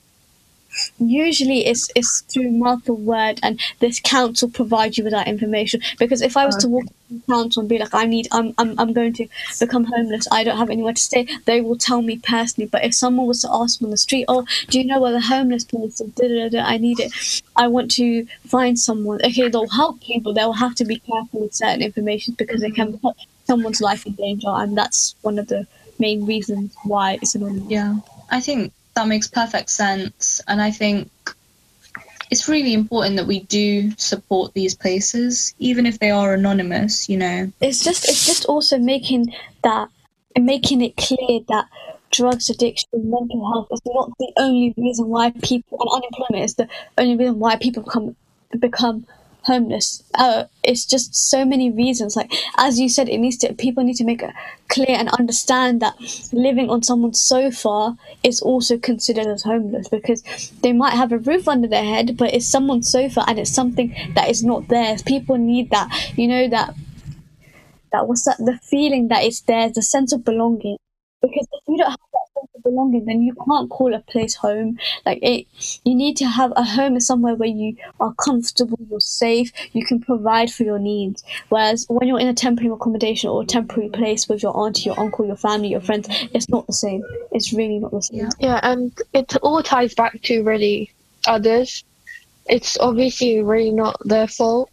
usually 0.99 1.65
it's 1.65 1.89
it's 1.95 2.21
through 2.21 2.51
mouth 2.51 2.87
of 2.89 2.99
word 2.99 3.39
and 3.43 3.59
this 3.79 3.99
council 3.99 4.49
provides 4.49 4.97
you 4.97 5.03
with 5.03 5.13
that 5.13 5.27
information. 5.27 5.81
Because 5.99 6.21
if 6.21 6.37
i 6.37 6.45
was 6.45 6.55
to 6.57 6.67
walk 6.67 6.85
to 6.85 6.93
the 7.11 7.21
council 7.31 7.61
and 7.61 7.69
be 7.69 7.77
like 7.77 7.93
i 7.93 8.05
need 8.05 8.27
I'm, 8.31 8.53
I'm 8.57 8.79
i'm 8.79 8.93
going 8.93 9.13
to 9.13 9.27
become 9.59 9.85
homeless 9.85 10.27
i 10.31 10.43
don't 10.43 10.57
have 10.57 10.69
anywhere 10.69 10.93
to 10.93 11.01
stay 11.01 11.27
they 11.45 11.61
will 11.61 11.77
tell 11.77 12.01
me 12.01 12.17
personally. 12.19 12.67
But 12.67 12.83
if 12.83 12.93
someone 12.93 13.27
was 13.27 13.41
to 13.41 13.49
ask 13.51 13.81
me 13.81 13.85
on 13.85 13.91
the 13.91 13.97
street 13.97 14.25
oh 14.27 14.45
do 14.69 14.79
you 14.79 14.85
know 14.85 15.01
where 15.01 15.11
the 15.11 15.21
homeless 15.21 15.63
place 15.63 16.01
is? 16.01 16.11
Da, 16.11 16.27
da, 16.27 16.49
da, 16.49 16.63
i 16.63 16.77
need 16.77 16.99
it. 16.99 17.41
I 17.55 17.67
want 17.67 17.91
to 17.91 18.25
find 18.47 18.77
someone. 18.79 19.19
Okay 19.23 19.49
they'll 19.49 19.67
help 19.69 19.97
you 20.07 20.21
but 20.21 20.33
they'll 20.35 20.53
have 20.53 20.75
to 20.75 20.85
be 20.85 20.99
careful 20.99 21.41
with 21.41 21.53
certain 21.53 21.81
information 21.81 22.35
because 22.37 22.61
they 22.61 22.71
can 22.71 22.97
put 22.97 23.15
someone's 23.45 23.81
life 23.81 24.05
in 24.05 24.13
danger 24.13 24.47
and 24.49 24.77
that's 24.77 25.15
one 25.21 25.37
of 25.37 25.47
the 25.47 25.67
main 25.99 26.25
reasons 26.25 26.75
why 26.83 27.13
it's 27.21 27.35
anonymous 27.35 27.69
Yeah, 27.69 27.95
I 28.29 28.39
think 28.39 28.73
that 28.95 29.07
makes 29.07 29.27
perfect 29.27 29.69
sense. 29.69 30.41
And 30.47 30.61
I 30.61 30.71
think 30.71 31.09
it's 32.31 32.47
really 32.47 32.73
important 32.73 33.17
that 33.17 33.27
we 33.27 33.41
do 33.41 33.91
support 33.97 34.53
these 34.53 34.75
places, 34.75 35.53
even 35.59 35.85
if 35.85 35.99
they 35.99 36.11
are 36.11 36.33
anonymous, 36.33 37.09
you 37.09 37.17
know. 37.17 37.51
it's 37.61 37.83
just 37.83 38.07
it's 38.09 38.25
just 38.25 38.45
also 38.45 38.77
making 38.77 39.33
that 39.63 39.89
making 40.39 40.81
it 40.81 40.97
clear 40.97 41.39
that 41.47 41.65
drugs 42.11 42.49
addiction 42.49 42.87
mental 42.93 43.51
health 43.51 43.67
is 43.71 43.81
not 43.85 44.11
the 44.19 44.31
only 44.37 44.73
reason 44.77 45.07
why 45.07 45.31
people 45.43 45.79
and 45.81 45.89
unemployment 45.89 46.45
is 46.45 46.55
the 46.55 46.67
only 46.97 47.15
reason 47.15 47.39
why 47.39 47.55
people 47.55 47.83
become 47.83 48.15
become 48.59 49.05
homeless. 49.43 50.03
Uh, 50.13 50.45
it's 50.63 50.85
just 50.85 51.15
so 51.15 51.45
many 51.45 51.71
reasons. 51.71 52.15
Like 52.15 52.31
as 52.57 52.79
you 52.79 52.89
said 52.89 53.09
it 53.09 53.17
needs 53.17 53.37
to 53.37 53.53
people 53.53 53.83
need 53.83 53.95
to 53.95 54.05
make 54.05 54.21
it 54.21 54.33
clear 54.69 54.89
and 54.89 55.09
understand 55.09 55.81
that 55.81 55.95
living 56.31 56.69
on 56.69 56.81
someone's 56.83 57.21
sofa 57.21 57.95
is 58.23 58.41
also 58.41 58.77
considered 58.77 59.27
as 59.27 59.43
homeless 59.43 59.87
because 59.87 60.23
they 60.61 60.73
might 60.73 60.93
have 60.93 61.11
a 61.11 61.17
roof 61.17 61.47
under 61.47 61.67
their 61.67 61.83
head 61.83 62.17
but 62.17 62.33
it's 62.33 62.47
someone's 62.47 62.89
sofa 62.89 63.23
and 63.27 63.37
it's 63.37 63.53
something 63.53 63.93
that 64.15 64.29
is 64.29 64.43
not 64.43 64.67
theirs. 64.69 65.01
People 65.03 65.37
need 65.37 65.69
that 65.71 65.89
you 66.17 66.27
know 66.27 66.47
that 66.47 66.75
that 67.93 68.07
was 68.07 68.23
that 68.23 68.37
the 68.39 68.59
feeling 68.63 69.07
that 69.07 69.23
it's 69.23 69.41
there, 69.41 69.69
the 69.69 69.81
sense 69.81 70.11
of 70.11 70.25
belonging. 70.25 70.77
Because 71.21 71.47
if 71.53 71.63
you 71.67 71.77
don't 71.77 71.91
have 71.91 71.99
belonging, 72.63 73.05
then 73.05 73.21
you 73.21 73.35
can't 73.47 73.69
call 73.69 73.93
a 73.93 73.99
place 73.99 74.35
home. 74.35 74.79
Like 75.05 75.19
it, 75.21 75.47
you 75.83 75.95
need 75.95 76.17
to 76.17 76.25
have 76.25 76.53
a 76.55 76.63
home 76.63 76.95
is 76.95 77.05
somewhere 77.07 77.35
where 77.35 77.49
you 77.49 77.75
are 77.99 78.13
comfortable, 78.13 78.77
you're 78.89 78.99
safe, 78.99 79.51
you 79.73 79.85
can 79.85 79.99
provide 79.99 80.51
for 80.51 80.63
your 80.63 80.79
needs. 80.79 81.23
Whereas 81.49 81.85
when 81.89 82.07
you're 82.07 82.19
in 82.19 82.27
a 82.27 82.33
temporary 82.33 82.73
accommodation 82.73 83.29
or 83.29 83.45
temporary 83.45 83.89
place 83.89 84.27
with 84.27 84.41
your 84.41 84.57
auntie, 84.57 84.83
your 84.89 84.99
uncle, 84.99 85.25
your 85.25 85.35
family, 85.35 85.69
your 85.69 85.81
friends, 85.81 86.07
it's 86.33 86.49
not 86.49 86.65
the 86.67 86.73
same. 86.73 87.03
It's 87.31 87.53
really 87.53 87.79
not 87.79 87.91
the 87.91 88.01
same. 88.01 88.19
Yeah. 88.19 88.29
Yeah, 88.39 88.59
and 88.63 88.93
it 89.13 89.35
all 89.37 89.63
ties 89.63 89.93
back 89.93 90.21
to 90.23 90.43
really 90.43 90.91
others. 91.27 91.83
It's 92.47 92.77
obviously 92.79 93.41
really 93.41 93.71
not 93.71 93.95
their 94.05 94.27
fault 94.27 94.69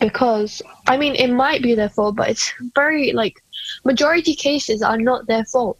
because 0.00 0.60
I 0.86 0.96
mean 0.96 1.14
it 1.14 1.28
might 1.28 1.62
be 1.62 1.74
their 1.74 1.88
fault, 1.88 2.16
but 2.16 2.28
it's 2.28 2.52
very 2.74 3.12
like 3.12 3.42
majority 3.84 4.34
cases 4.34 4.82
are 4.82 4.98
not 4.98 5.26
their 5.26 5.44
fault. 5.44 5.78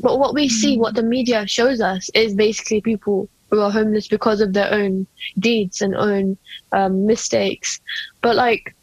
But 0.00 0.18
what 0.18 0.34
we 0.34 0.48
see, 0.48 0.76
what 0.76 0.94
the 0.94 1.02
media 1.02 1.46
shows 1.46 1.80
us, 1.80 2.10
is 2.14 2.34
basically 2.34 2.80
people 2.80 3.28
who 3.50 3.60
are 3.60 3.70
homeless 3.70 4.08
because 4.08 4.40
of 4.40 4.52
their 4.52 4.72
own 4.72 5.06
deeds 5.38 5.80
and 5.80 5.94
own 5.94 6.36
um, 6.72 7.06
mistakes. 7.06 7.80
But 8.20 8.36
like, 8.36 8.74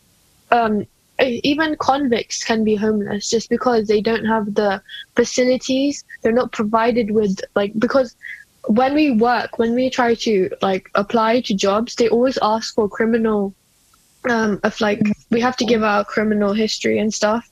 um, 0.52 0.86
even 1.20 1.76
convicts 1.78 2.44
can 2.44 2.64
be 2.64 2.76
homeless 2.76 3.30
just 3.30 3.50
because 3.50 3.88
they 3.88 4.02
don't 4.02 4.26
have 4.26 4.56
the 4.56 4.82
facilities. 5.16 6.04
They're 6.22 6.32
not 6.32 6.52
provided 6.52 7.12
with 7.12 7.40
like 7.56 7.72
because 7.78 8.16
when 8.68 8.94
we 8.94 9.12
work, 9.12 9.60
when 9.60 9.76
we 9.76 9.90
try 9.90 10.16
to 10.16 10.50
like 10.62 10.90
apply 10.96 11.42
to 11.42 11.54
jobs, 11.54 11.96
they 11.96 12.10
always 12.10 12.40
ask 12.42 12.74
for 12.74 12.90
criminal. 12.90 13.54
Um, 14.30 14.62
of 14.64 14.80
like 14.80 15.02
we 15.32 15.42
have 15.42 15.58
to 15.58 15.66
give 15.66 15.84
our 15.84 16.06
criminal 16.06 16.54
history 16.54 16.98
and 16.98 17.14
stuff, 17.14 17.50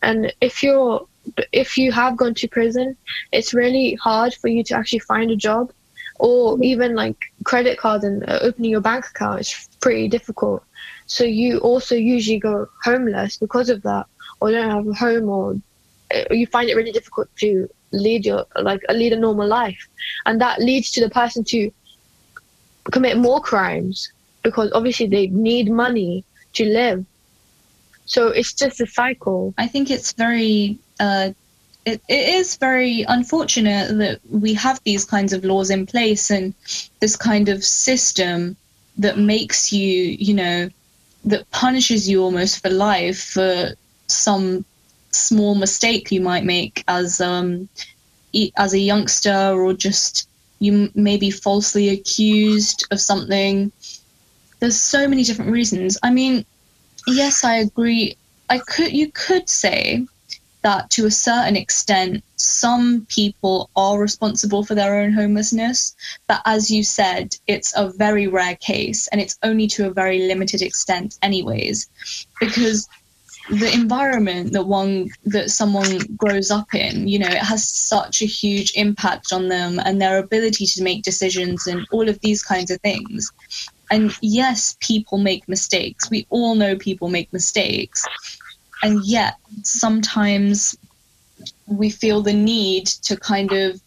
and 0.00 0.32
if 0.40 0.62
you're 0.62 1.06
if 1.52 1.76
you 1.76 1.92
have 1.92 2.16
gone 2.16 2.34
to 2.34 2.48
prison, 2.48 2.96
it's 3.32 3.54
really 3.54 3.94
hard 3.94 4.34
for 4.34 4.48
you 4.48 4.62
to 4.64 4.76
actually 4.76 5.00
find 5.00 5.30
a 5.30 5.36
job, 5.36 5.72
or 6.18 6.62
even 6.62 6.94
like 6.94 7.16
credit 7.44 7.78
cards 7.78 8.04
and 8.04 8.28
uh, 8.28 8.38
opening 8.42 8.70
your 8.70 8.80
bank 8.80 9.06
account 9.06 9.40
is 9.40 9.68
pretty 9.80 10.08
difficult. 10.08 10.62
So 11.06 11.24
you 11.24 11.58
also 11.58 11.94
usually 11.94 12.38
go 12.38 12.68
homeless 12.82 13.36
because 13.36 13.68
of 13.68 13.82
that, 13.82 14.06
or 14.40 14.50
don't 14.50 14.70
have 14.70 14.86
a 14.86 14.94
home, 14.94 15.28
or 15.28 15.56
uh, 16.14 16.24
you 16.30 16.46
find 16.46 16.68
it 16.68 16.76
really 16.76 16.92
difficult 16.92 17.28
to 17.40 17.68
lead 17.92 18.26
your 18.26 18.46
like 18.60 18.80
lead 18.90 19.12
a 19.12 19.18
normal 19.18 19.46
life, 19.46 19.88
and 20.26 20.40
that 20.40 20.60
leads 20.60 20.90
to 20.92 21.00
the 21.00 21.10
person 21.10 21.44
to 21.44 21.70
commit 22.90 23.16
more 23.16 23.40
crimes 23.40 24.12
because 24.42 24.70
obviously 24.72 25.06
they 25.06 25.26
need 25.28 25.70
money 25.70 26.24
to 26.52 26.66
live. 26.66 27.04
So 28.06 28.28
it's 28.28 28.52
just 28.52 28.80
a 28.80 28.86
cycle. 28.86 29.54
I 29.56 29.66
think 29.66 29.90
it's 29.90 30.12
very 30.12 30.78
uh, 31.00 31.30
it, 31.84 32.00
it 32.08 32.28
is 32.34 32.56
very 32.56 33.04
unfortunate 33.08 33.96
that 33.98 34.20
we 34.30 34.54
have 34.54 34.80
these 34.84 35.04
kinds 35.04 35.32
of 35.32 35.44
laws 35.44 35.70
in 35.70 35.86
place 35.86 36.30
and 36.30 36.54
this 37.00 37.16
kind 37.16 37.48
of 37.48 37.62
system 37.62 38.56
that 38.96 39.18
makes 39.18 39.72
you, 39.72 40.16
you 40.18 40.34
know, 40.34 40.70
that 41.24 41.50
punishes 41.50 42.08
you 42.08 42.22
almost 42.22 42.62
for 42.62 42.70
life 42.70 43.22
for 43.22 43.74
some 44.06 44.64
small 45.10 45.54
mistake 45.54 46.10
you 46.10 46.20
might 46.20 46.44
make 46.44 46.82
as 46.88 47.20
um 47.20 47.68
as 48.56 48.74
a 48.74 48.78
youngster 48.78 49.52
or 49.52 49.72
just 49.72 50.28
you 50.58 50.90
may 50.94 51.16
be 51.16 51.30
falsely 51.30 51.88
accused 51.90 52.86
of 52.90 53.00
something. 53.00 53.70
There's 54.60 54.78
so 54.78 55.06
many 55.06 55.22
different 55.24 55.52
reasons. 55.52 55.98
I 56.02 56.10
mean, 56.10 56.44
yes, 57.06 57.44
I 57.44 57.56
agree. 57.56 58.16
I 58.48 58.58
could 58.58 58.92
you 58.92 59.10
could 59.12 59.48
say 59.48 60.06
that 60.64 60.90
to 60.90 61.06
a 61.06 61.10
certain 61.10 61.56
extent, 61.56 62.24
some 62.36 63.06
people 63.08 63.70
are 63.76 64.00
responsible 64.00 64.64
for 64.64 64.74
their 64.74 64.98
own 64.98 65.12
homelessness. 65.12 65.94
But 66.26 66.40
as 66.46 66.70
you 66.70 66.82
said, 66.82 67.36
it's 67.46 67.76
a 67.76 67.90
very 67.90 68.26
rare 68.26 68.56
case 68.56 69.06
and 69.08 69.20
it's 69.20 69.38
only 69.42 69.66
to 69.68 69.86
a 69.86 69.92
very 69.92 70.26
limited 70.26 70.62
extent, 70.62 71.18
anyways, 71.22 71.86
because 72.40 72.88
the 73.50 73.70
environment 73.74 74.54
that 74.54 74.64
one 74.64 75.10
that 75.26 75.50
someone 75.50 75.98
grows 76.16 76.50
up 76.50 76.74
in 76.74 77.06
you 77.06 77.18
know 77.18 77.28
it 77.28 77.44
has 77.52 77.68
such 77.68 78.22
a 78.22 78.24
huge 78.24 78.72
impact 78.74 79.34
on 79.34 79.48
them 79.48 79.78
and 79.84 80.00
their 80.00 80.16
ability 80.16 80.64
to 80.64 80.82
make 80.82 81.02
decisions 81.02 81.66
and 81.66 81.86
all 81.90 82.08
of 82.08 82.18
these 82.20 82.42
kinds 82.42 82.70
of 82.70 82.80
things. 82.80 83.30
And 83.90 84.16
yes 84.22 84.78
people 84.80 85.18
make 85.18 85.46
mistakes. 85.46 86.08
We 86.08 86.26
all 86.30 86.54
know 86.54 86.74
people 86.74 87.10
make 87.10 87.30
mistakes 87.34 88.02
and 88.84 89.02
yet 89.04 89.36
sometimes 89.62 90.76
we 91.66 91.88
feel 91.88 92.20
the 92.20 92.34
need 92.34 92.86
to 92.86 93.16
kind 93.16 93.50
of 93.50 93.80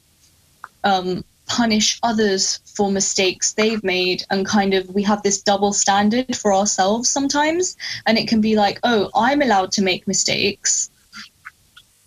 um, 0.84 1.24
punish 1.46 2.00
others 2.02 2.60
for 2.66 2.92
mistakes 2.92 3.54
they've 3.54 3.84
made 3.84 4.24
and 4.32 4.46
kind 4.46 4.74
of 4.74 4.90
we 4.94 5.04
have 5.04 5.22
this 5.22 5.40
double 5.40 5.72
standard 5.72 6.36
for 6.36 6.52
ourselves 6.54 7.10
sometimes. 7.10 7.78
And 8.08 8.18
it 8.18 8.28
can 8.28 8.42
be 8.42 8.56
like 8.56 8.80
oh 8.84 9.10
i'm 9.16 9.42
allowed 9.42 9.72
to 9.74 9.84
make 9.84 10.08
mistakes 10.08 10.90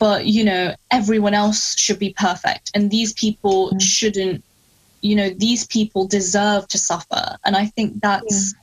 but 0.01 0.27
you 0.27 0.45
know 0.45 0.75
everyone 0.91 1.35
else 1.35 1.79
should 1.79 1.99
be 1.99 2.13
perfect. 2.19 2.73
And 2.75 2.91
these 2.91 3.13
people 3.13 3.79
shouldn't 3.79 4.43
you 5.01 5.15
know 5.15 5.31
these 5.31 5.65
people 5.69 6.09
deserve 6.09 6.67
to 6.69 6.79
suffer. 6.79 7.37
And 7.45 7.57
i 7.57 7.67
think 7.67 8.01
that's 8.01 8.55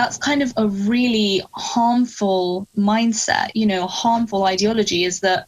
that's 0.00 0.18
kind 0.18 0.42
of 0.42 0.52
a 0.56 0.66
really 0.66 1.42
harmful 1.52 2.66
mindset 2.76 3.50
you 3.54 3.66
know 3.66 3.84
a 3.84 3.94
harmful 4.02 4.44
ideology 4.44 5.04
is 5.04 5.20
that 5.20 5.46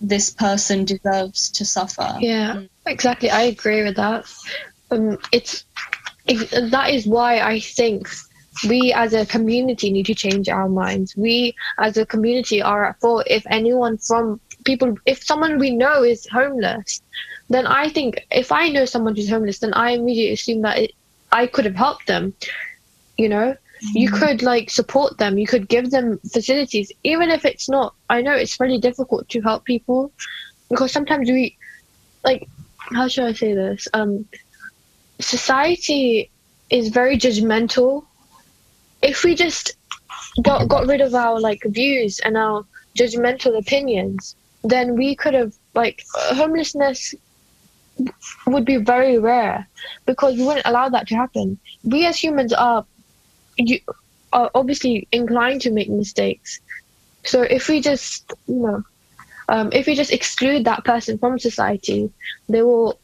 this 0.00 0.30
person 0.30 0.84
deserves 0.84 1.50
to 1.50 1.64
suffer 1.64 2.16
Yeah, 2.20 2.62
exactly. 2.86 3.30
I 3.30 3.42
agree 3.42 3.82
with 3.82 3.96
that. 3.96 4.26
Um, 4.90 5.18
it's 5.32 5.64
it, 6.26 6.70
that 6.70 6.90
is 6.90 7.06
why 7.06 7.40
I 7.40 7.60
think 7.60 8.08
we 8.68 8.92
as 8.92 9.12
a 9.14 9.26
community 9.26 9.90
need 9.90 10.06
to 10.06 10.14
change 10.14 10.48
our 10.48 10.68
minds. 10.68 11.16
We 11.16 11.54
as 11.78 11.96
a 11.96 12.06
community 12.06 12.62
are 12.62 12.84
at 12.86 13.00
fault 13.00 13.24
if 13.26 13.44
anyone 13.50 13.98
from 13.98 14.40
people, 14.64 14.94
if 15.06 15.24
someone 15.24 15.58
we 15.58 15.70
know 15.70 16.02
is 16.02 16.26
homeless, 16.30 17.02
then 17.48 17.66
I 17.66 17.88
think 17.88 18.26
if 18.30 18.52
I 18.52 18.68
know 18.68 18.84
someone 18.84 19.16
who's 19.16 19.28
homeless, 19.28 19.58
then 19.58 19.74
I 19.74 19.90
immediately 19.90 20.34
assume 20.34 20.62
that 20.62 20.78
it, 20.78 20.92
I 21.32 21.46
could 21.46 21.64
have 21.64 21.76
helped 21.76 22.06
them. 22.06 22.34
You 23.16 23.28
know, 23.28 23.56
you 23.92 24.10
could 24.10 24.42
like 24.42 24.70
support 24.70 25.18
them. 25.18 25.38
You 25.38 25.46
could 25.46 25.68
give 25.68 25.90
them 25.90 26.18
facilities, 26.32 26.90
even 27.02 27.30
if 27.30 27.44
it's 27.44 27.68
not. 27.68 27.94
I 28.10 28.22
know 28.22 28.32
it's 28.34 28.58
really 28.58 28.78
difficult 28.78 29.28
to 29.30 29.40
help 29.40 29.64
people 29.64 30.12
because 30.68 30.92
sometimes 30.92 31.30
we, 31.30 31.56
like, 32.24 32.48
how 32.78 33.08
should 33.08 33.24
I 33.24 33.32
say 33.32 33.54
this? 33.54 33.86
Um, 33.92 34.26
society 35.20 36.30
is 36.70 36.88
very 36.88 37.16
judgmental. 37.16 38.04
If 39.02 39.22
we 39.22 39.34
just 39.34 39.76
got 40.42 40.68
got 40.68 40.86
rid 40.86 41.00
of 41.00 41.14
our 41.14 41.38
like 41.40 41.62
views 41.66 42.20
and 42.20 42.36
our 42.36 42.64
judgmental 42.98 43.58
opinions, 43.58 44.34
then 44.62 44.96
we 44.96 45.14
could 45.14 45.34
have 45.34 45.54
like 45.74 46.02
homelessness 46.14 47.14
would 48.46 48.64
be 48.64 48.76
very 48.76 49.18
rare 49.18 49.68
because 50.06 50.36
we 50.36 50.44
wouldn't 50.44 50.66
allow 50.66 50.88
that 50.88 51.06
to 51.08 51.14
happen. 51.14 51.58
We 51.84 52.06
as 52.06 52.18
humans 52.18 52.52
are 52.52 52.84
you 53.56 53.80
are 54.32 54.50
obviously 54.54 55.06
inclined 55.12 55.60
to 55.62 55.70
make 55.70 55.88
mistakes. 55.88 56.60
So 57.24 57.42
if 57.42 57.68
we 57.68 57.80
just 57.80 58.30
you 58.46 58.56
know 58.56 58.82
um, 59.48 59.70
if 59.72 59.86
we 59.86 59.94
just 59.94 60.12
exclude 60.12 60.64
that 60.64 60.84
person 60.84 61.18
from 61.18 61.38
society, 61.38 62.10
they 62.48 62.62
will 62.62 62.98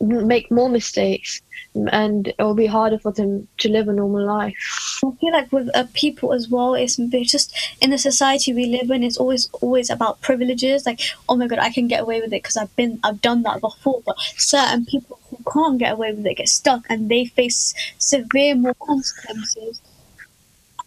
make 0.00 0.50
more 0.50 0.68
mistakes 0.68 1.40
and 1.74 2.28
it 2.28 2.36
will 2.38 2.54
be 2.54 2.66
harder 2.66 2.98
for 2.98 3.12
them 3.12 3.48
to 3.58 3.68
live 3.68 3.88
a 3.88 3.92
normal 3.92 4.24
life. 4.24 5.00
I 5.04 5.10
feel 5.20 5.32
like 5.32 5.50
with 5.52 5.70
uh, 5.74 5.84
people 5.94 6.32
as 6.32 6.48
well, 6.48 6.74
it's 6.74 6.96
just 6.96 7.56
in 7.80 7.90
the 7.90 7.98
society 7.98 8.52
we 8.52 8.66
live 8.66 8.90
in. 8.90 9.02
It's 9.02 9.16
always 9.16 9.48
always 9.60 9.90
about 9.90 10.20
privileges. 10.20 10.86
Like, 10.86 11.00
oh 11.28 11.36
my 11.36 11.46
god, 11.46 11.58
I 11.58 11.70
can 11.70 11.88
get 11.88 12.02
away 12.02 12.20
with 12.20 12.32
it 12.32 12.42
because 12.42 12.56
I've 12.56 12.74
been 12.76 13.00
I've 13.02 13.20
done 13.20 13.42
that 13.42 13.60
before. 13.60 14.02
But 14.04 14.16
certain 14.36 14.86
people 14.86 15.18
can't 15.52 15.78
get 15.78 15.92
away 15.92 16.12
with 16.12 16.26
it 16.26 16.36
get 16.36 16.48
stuck, 16.48 16.84
and 16.88 17.10
they 17.10 17.26
face 17.26 17.74
severe 17.98 18.54
more 18.54 18.74
consequences. 18.74 19.80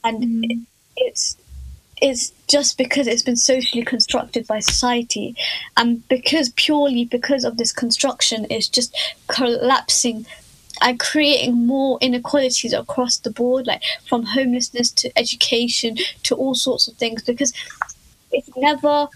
And 0.04 0.24
mm. 0.24 0.44
it, 0.44 0.60
it's 0.98 1.38
it's 2.02 2.32
just 2.48 2.78
because 2.78 3.08
it's 3.08 3.24
been 3.24 3.38
socially 3.38 3.84
constructed 3.84 4.46
by 4.48 4.60
society, 4.60 5.36
and 5.78 6.08
because 6.10 6.50
purely 6.50 7.06
because 7.06 7.44
of 7.44 7.58
this 7.58 7.72
construction, 7.72 8.46
it's 8.50 8.68
just 8.68 8.96
collapsing 9.28 10.26
and 10.82 11.00
creating 11.00 11.66
more 11.66 11.98
inequalities 12.02 12.74
across 12.74 13.18
the 13.18 13.32
board, 13.32 13.66
like 13.66 13.82
from 14.08 14.24
homelessness 14.24 14.92
to 14.92 15.18
education 15.18 15.96
to 16.24 16.36
all 16.36 16.54
sorts 16.54 16.88
of 16.88 16.96
things. 16.96 17.24
Because 17.24 17.54
it's 18.32 18.50
never 18.58 19.08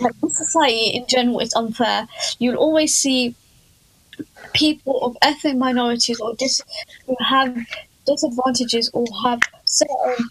like 0.00 0.14
society 0.28 0.88
in 0.88 1.06
general 1.06 1.40
is 1.40 1.54
unfair. 1.54 2.08
You'll 2.38 2.56
always 2.56 2.94
see 2.94 3.34
people 4.54 5.02
of 5.02 5.16
ethnic 5.22 5.56
minorities 5.56 6.20
or 6.20 6.34
dis- 6.36 6.62
who 7.06 7.16
have 7.24 7.56
disadvantages 8.06 8.90
or 8.92 9.06
have 9.24 9.40
certain 9.64 10.28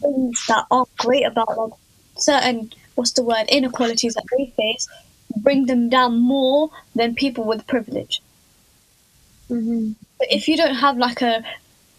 things 0.00 0.44
that 0.48 0.64
aren't 0.70 0.96
great 0.96 1.24
about 1.24 1.56
like 1.56 1.72
certain 2.16 2.72
what's 2.94 3.12
the 3.12 3.22
word 3.22 3.44
inequalities 3.48 4.14
that 4.14 4.24
they 4.36 4.46
face 4.56 4.88
bring 5.36 5.66
them 5.66 5.88
down 5.88 6.18
more 6.20 6.70
than 6.94 7.14
people 7.14 7.44
with 7.44 7.66
privilege. 7.66 8.20
hmm 9.48 9.92
But 10.18 10.28
if 10.30 10.48
you 10.48 10.56
don't 10.56 10.74
have 10.74 10.98
like 10.98 11.22
a 11.22 11.44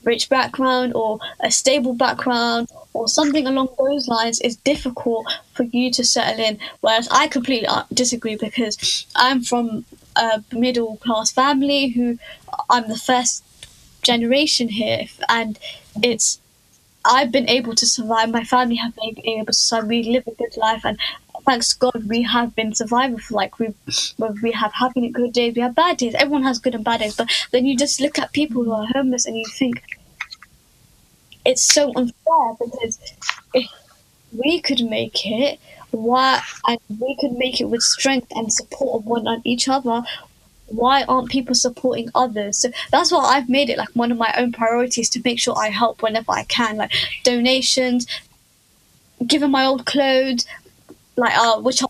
rich 0.04 0.30
background 0.30 0.94
or 0.94 1.20
a 1.42 1.52
stable 1.52 1.94
background 1.94 2.70
or 2.94 3.08
something 3.08 3.46
along 3.46 3.70
those 3.78 4.08
lines, 4.08 4.40
it's 4.42 4.56
difficult 4.56 5.26
for 5.54 5.64
you 5.64 5.92
to 5.92 6.04
settle 6.04 6.44
in. 6.44 6.60
Whereas 6.82 7.08
I 7.12 7.28
completely 7.28 7.68
uh, 7.68 7.84
disagree 7.94 8.36
because 8.36 9.06
I'm 9.16 9.42
from 9.44 9.86
a 10.20 10.44
middle 10.52 10.98
class 10.98 11.32
family 11.32 11.90
who 11.90 12.20
I'm 12.70 12.88
the 12.88 12.98
first 12.98 13.44
generation 14.02 14.70
here, 14.70 15.06
and 15.28 15.58
it's 16.04 16.40
I've 17.06 17.32
been 17.32 17.50
able 17.50 17.76
to 17.76 17.88
survive. 17.88 18.30
My 18.30 18.44
family 18.44 18.76
have 18.76 18.96
been 18.96 19.20
able 19.26 19.46
to 19.48 19.54
survive. 19.54 19.90
We 19.90 20.04
live 20.04 20.28
a 20.28 20.32
good 20.32 20.58
life, 20.58 20.86
and 20.86 21.00
thanks 21.46 21.74
God, 21.74 22.04
we 22.08 22.22
have 22.24 22.56
been 22.56 22.74
surviving 22.74 23.18
for 23.18 23.34
like 23.36 23.60
we 23.60 23.74
we 24.42 24.52
have 24.52 24.74
having 24.74 25.12
good 25.12 25.34
days, 25.34 25.56
we 25.56 25.62
have 25.62 25.76
bad 25.76 25.98
days. 25.98 26.16
Everyone 26.16 26.44
has 26.44 26.60
good 26.60 26.76
and 26.76 26.84
bad 26.84 27.00
days, 27.00 27.16
but 27.16 27.30
then 27.52 27.66
you 27.66 27.78
just 27.78 28.00
look 28.02 28.20
at 28.20 28.34
people 28.34 28.64
who 28.64 28.72
are 28.72 28.88
homeless 28.94 29.26
and 29.26 29.38
you 29.38 29.46
think 29.46 29.82
it's 31.46 31.64
so 31.64 31.92
unfair 31.96 32.56
because 32.60 33.00
if 33.54 33.68
we 34.32 34.62
could 34.62 34.82
make 34.82 35.26
it, 35.26 35.60
why 35.92 36.42
and 36.68 36.80
we 37.00 37.18
could 37.20 37.34
make 37.34 37.60
it 37.60 37.70
with 37.70 37.82
strength 37.82 38.28
and 38.36 38.52
support 38.52 39.02
of 39.02 39.06
one 39.06 39.28
on 39.28 39.42
each 39.44 39.68
other. 39.68 40.04
Why 40.68 41.04
aren't 41.04 41.30
people 41.32 41.56
supporting 41.56 42.10
others? 42.14 42.60
So 42.60 42.70
that's 42.92 43.12
why 43.12 43.24
I've 43.24 43.50
made 43.50 43.70
it 43.70 43.78
like 43.78 43.90
one 43.94 44.12
of 44.12 44.18
my 44.18 44.34
own 44.38 44.52
priorities 44.52 45.10
to 45.12 45.22
make 45.26 45.40
sure 45.40 45.58
I 45.58 45.70
help 45.70 46.04
whenever 46.04 46.32
I 46.32 46.44
can, 46.44 46.78
like 46.78 46.92
donations, 47.24 48.06
giving 49.26 49.50
my 49.50 49.66
old 49.66 49.86
clothes, 49.88 50.46
like 51.18 51.36
uh, 51.36 51.60
which 51.60 51.82
are 51.82 51.90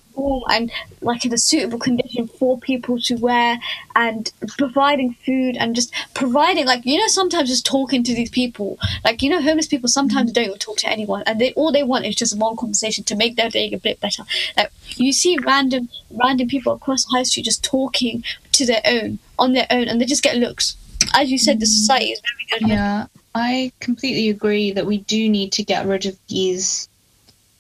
and 0.49 0.71
like 1.01 1.25
in 1.25 1.34
a 1.34 1.38
suitable 1.38 1.79
condition 1.79 2.27
for 2.27 2.60
people 2.60 2.99
to 3.01 3.15
wear, 3.15 3.60
and 3.95 4.32
providing 4.58 5.15
food 5.25 5.58
and 5.58 5.75
just 5.75 5.93
providing 6.13 6.65
like 6.65 6.86
you 6.86 6.97
know 6.97 7.08
sometimes 7.08 7.49
just 7.49 7.65
talking 7.65 8.03
to 8.03 8.13
these 8.13 8.29
people, 8.29 8.77
like 9.03 9.21
you 9.21 9.29
know 9.29 9.41
homeless 9.41 9.67
people 9.67 9.89
sometimes 9.89 10.32
don't 10.32 10.45
even 10.45 10.60
talk 10.60 10.77
to 10.77 10.89
anyone, 10.89 11.23
and 11.25 11.39
they 11.39 11.53
all 11.53 11.71
they 11.71 11.84
want 11.84 12.05
is 12.05 12.15
just 12.15 12.38
one 12.38 12.55
conversation 12.55 13.03
to 13.05 13.15
make 13.15 13.36
their 13.36 13.49
day 13.49 13.69
a 13.71 13.77
bit 13.77 13.99
better. 13.99 14.23
Like 14.58 14.71
you 14.95 15.13
see 15.13 15.38
random 15.38 15.89
random 16.12 16.47
people 16.47 16.73
across 16.73 17.05
the 17.05 17.12
high 17.12 17.23
street 17.23 17.45
just 17.45 17.63
talking 17.63 18.23
to 18.53 18.65
their 18.65 18.82
own 18.86 19.19
on 19.38 19.53
their 19.53 19.67
own, 19.69 19.88
and 19.88 19.99
they 19.99 20.05
just 20.05 20.23
get 20.23 20.36
looks. 20.36 20.75
As 21.13 21.32
you 21.32 21.38
said, 21.38 21.60
the 21.60 21.65
society 21.65 22.12
is 22.12 22.21
very 22.21 22.60
good. 22.60 22.69
Yeah, 22.69 23.08
I 23.34 23.71
completely 23.79 24.29
agree 24.29 24.71
that 24.73 24.86
we 24.86 24.99
do 24.99 25.29
need 25.29 25.51
to 25.53 25.63
get 25.63 25.86
rid 25.86 26.05
of 26.05 26.17
these 26.27 26.89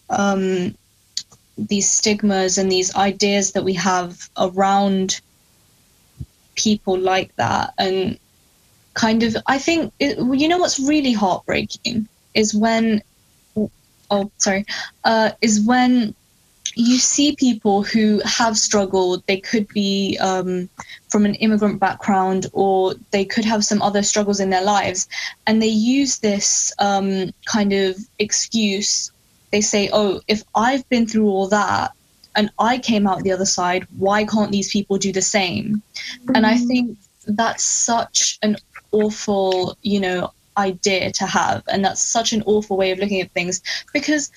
um 0.09 0.75
these 1.67 1.89
stigmas 1.89 2.57
and 2.57 2.71
these 2.71 2.95
ideas 2.95 3.51
that 3.53 3.63
we 3.63 3.73
have 3.73 4.29
around 4.37 5.21
people 6.55 6.97
like 6.97 7.35
that. 7.35 7.73
And 7.77 8.19
kind 8.93 9.23
of 9.23 9.35
I 9.47 9.57
think 9.59 9.93
it, 9.99 10.17
you 10.17 10.47
know 10.47 10.57
what's 10.57 10.79
really 10.79 11.13
heartbreaking 11.13 12.07
is 12.33 12.53
when 12.53 13.01
oh 14.11 14.31
sorry 14.37 14.65
uh 15.03 15.31
is 15.41 15.61
when 15.61 16.13
you 16.75 16.97
see 16.97 17.35
people 17.35 17.83
who 17.83 18.21
have 18.23 18.57
struggled. 18.57 19.23
They 19.27 19.37
could 19.37 19.67
be 19.69 20.17
um, 20.19 20.69
from 21.09 21.25
an 21.25 21.35
immigrant 21.35 21.79
background 21.79 22.47
or 22.53 22.95
they 23.11 23.25
could 23.25 23.45
have 23.45 23.65
some 23.65 23.81
other 23.81 24.03
struggles 24.03 24.39
in 24.39 24.49
their 24.49 24.63
lives. 24.63 25.07
And 25.47 25.61
they 25.61 25.67
use 25.67 26.19
this 26.19 26.71
um, 26.79 27.31
kind 27.45 27.73
of 27.73 27.97
excuse 28.19 29.11
they 29.51 29.61
say 29.61 29.89
oh 29.93 30.21
if 30.27 30.43
i've 30.55 30.87
been 30.89 31.07
through 31.07 31.27
all 31.27 31.47
that 31.47 31.91
and 32.35 32.49
i 32.59 32.77
came 32.77 33.07
out 33.07 33.23
the 33.23 33.31
other 33.31 33.45
side 33.45 33.85
why 33.97 34.25
can't 34.25 34.51
these 34.51 34.71
people 34.71 34.97
do 34.97 35.11
the 35.11 35.21
same? 35.21 35.81
And 36.35 36.45
i 36.45 36.55
mm-hmm. 36.55 36.67
think 36.67 36.97
that's 37.27 37.63
such 37.63 38.39
an 38.41 38.57
awful 38.91 39.77
you 39.81 39.99
know 39.99 40.31
idea 40.59 41.11
to 41.13 41.25
have. 41.25 41.63
And 41.67 41.83
that's 41.83 42.01
such 42.01 42.33
an 42.33 42.43
awful 42.45 42.77
way 42.77 42.91
of 42.91 42.99
looking 42.99 43.21
at 43.21 43.31
things 43.31 43.61
because 43.93 44.31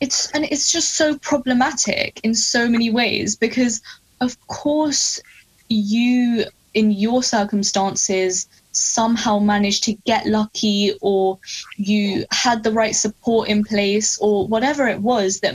it's 0.00 0.30
and 0.30 0.44
it's 0.44 0.72
just 0.72 0.94
so 0.94 1.18
problematic 1.18 2.20
in 2.22 2.34
so 2.34 2.68
many 2.68 2.90
ways 2.90 3.36
because 3.36 3.82
of 4.20 4.30
course 4.46 5.20
you 5.68 6.44
in 6.74 6.90
your 6.90 7.22
circumstances 7.22 8.48
somehow 8.72 9.38
managed 9.38 9.84
to 9.84 9.92
get 10.06 10.26
lucky 10.26 10.92
or 11.00 11.38
you 11.76 12.24
had 12.30 12.62
the 12.62 12.72
right 12.72 12.96
support 12.96 13.48
in 13.48 13.62
place 13.64 14.18
or 14.18 14.46
whatever 14.48 14.88
it 14.88 15.00
was 15.00 15.40
that 15.40 15.54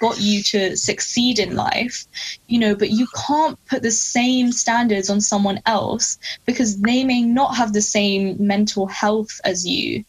got 0.00 0.20
you 0.20 0.42
to 0.42 0.76
succeed 0.76 1.40
in 1.40 1.56
life 1.56 2.06
you 2.46 2.58
know 2.58 2.74
but 2.74 2.90
you 2.90 3.06
can't 3.26 3.58
put 3.66 3.82
the 3.82 3.90
same 3.90 4.52
standards 4.52 5.10
on 5.10 5.20
someone 5.20 5.60
else 5.66 6.18
because 6.46 6.80
they 6.80 7.04
may 7.04 7.22
not 7.22 7.56
have 7.56 7.72
the 7.72 7.82
same 7.82 8.36
mental 8.38 8.86
health 8.86 9.40
as 9.44 9.66
you. 9.66 10.04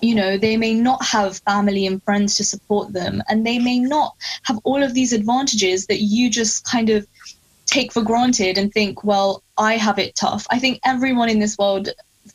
You 0.00 0.14
know 0.14 0.36
they 0.36 0.56
may 0.58 0.74
not 0.74 1.02
have 1.04 1.38
family 1.38 1.86
and 1.86 2.02
friends 2.02 2.34
to 2.34 2.44
support 2.44 2.92
them 2.92 3.22
and 3.28 3.46
they 3.46 3.58
may 3.58 3.78
not 3.78 4.14
have 4.42 4.58
all 4.64 4.82
of 4.82 4.92
these 4.92 5.14
advantages 5.14 5.86
that 5.86 6.02
you 6.02 6.28
just 6.28 6.64
kind 6.64 6.90
of 6.90 7.06
take 7.74 7.92
for 7.92 8.02
granted 8.02 8.56
and 8.56 8.72
think 8.72 9.02
well 9.02 9.42
i 9.58 9.76
have 9.76 9.98
it 9.98 10.14
tough. 10.14 10.46
I 10.56 10.58
think 10.60 10.78
everyone 10.84 11.28
in 11.28 11.40
this 11.40 11.58
world 11.58 11.88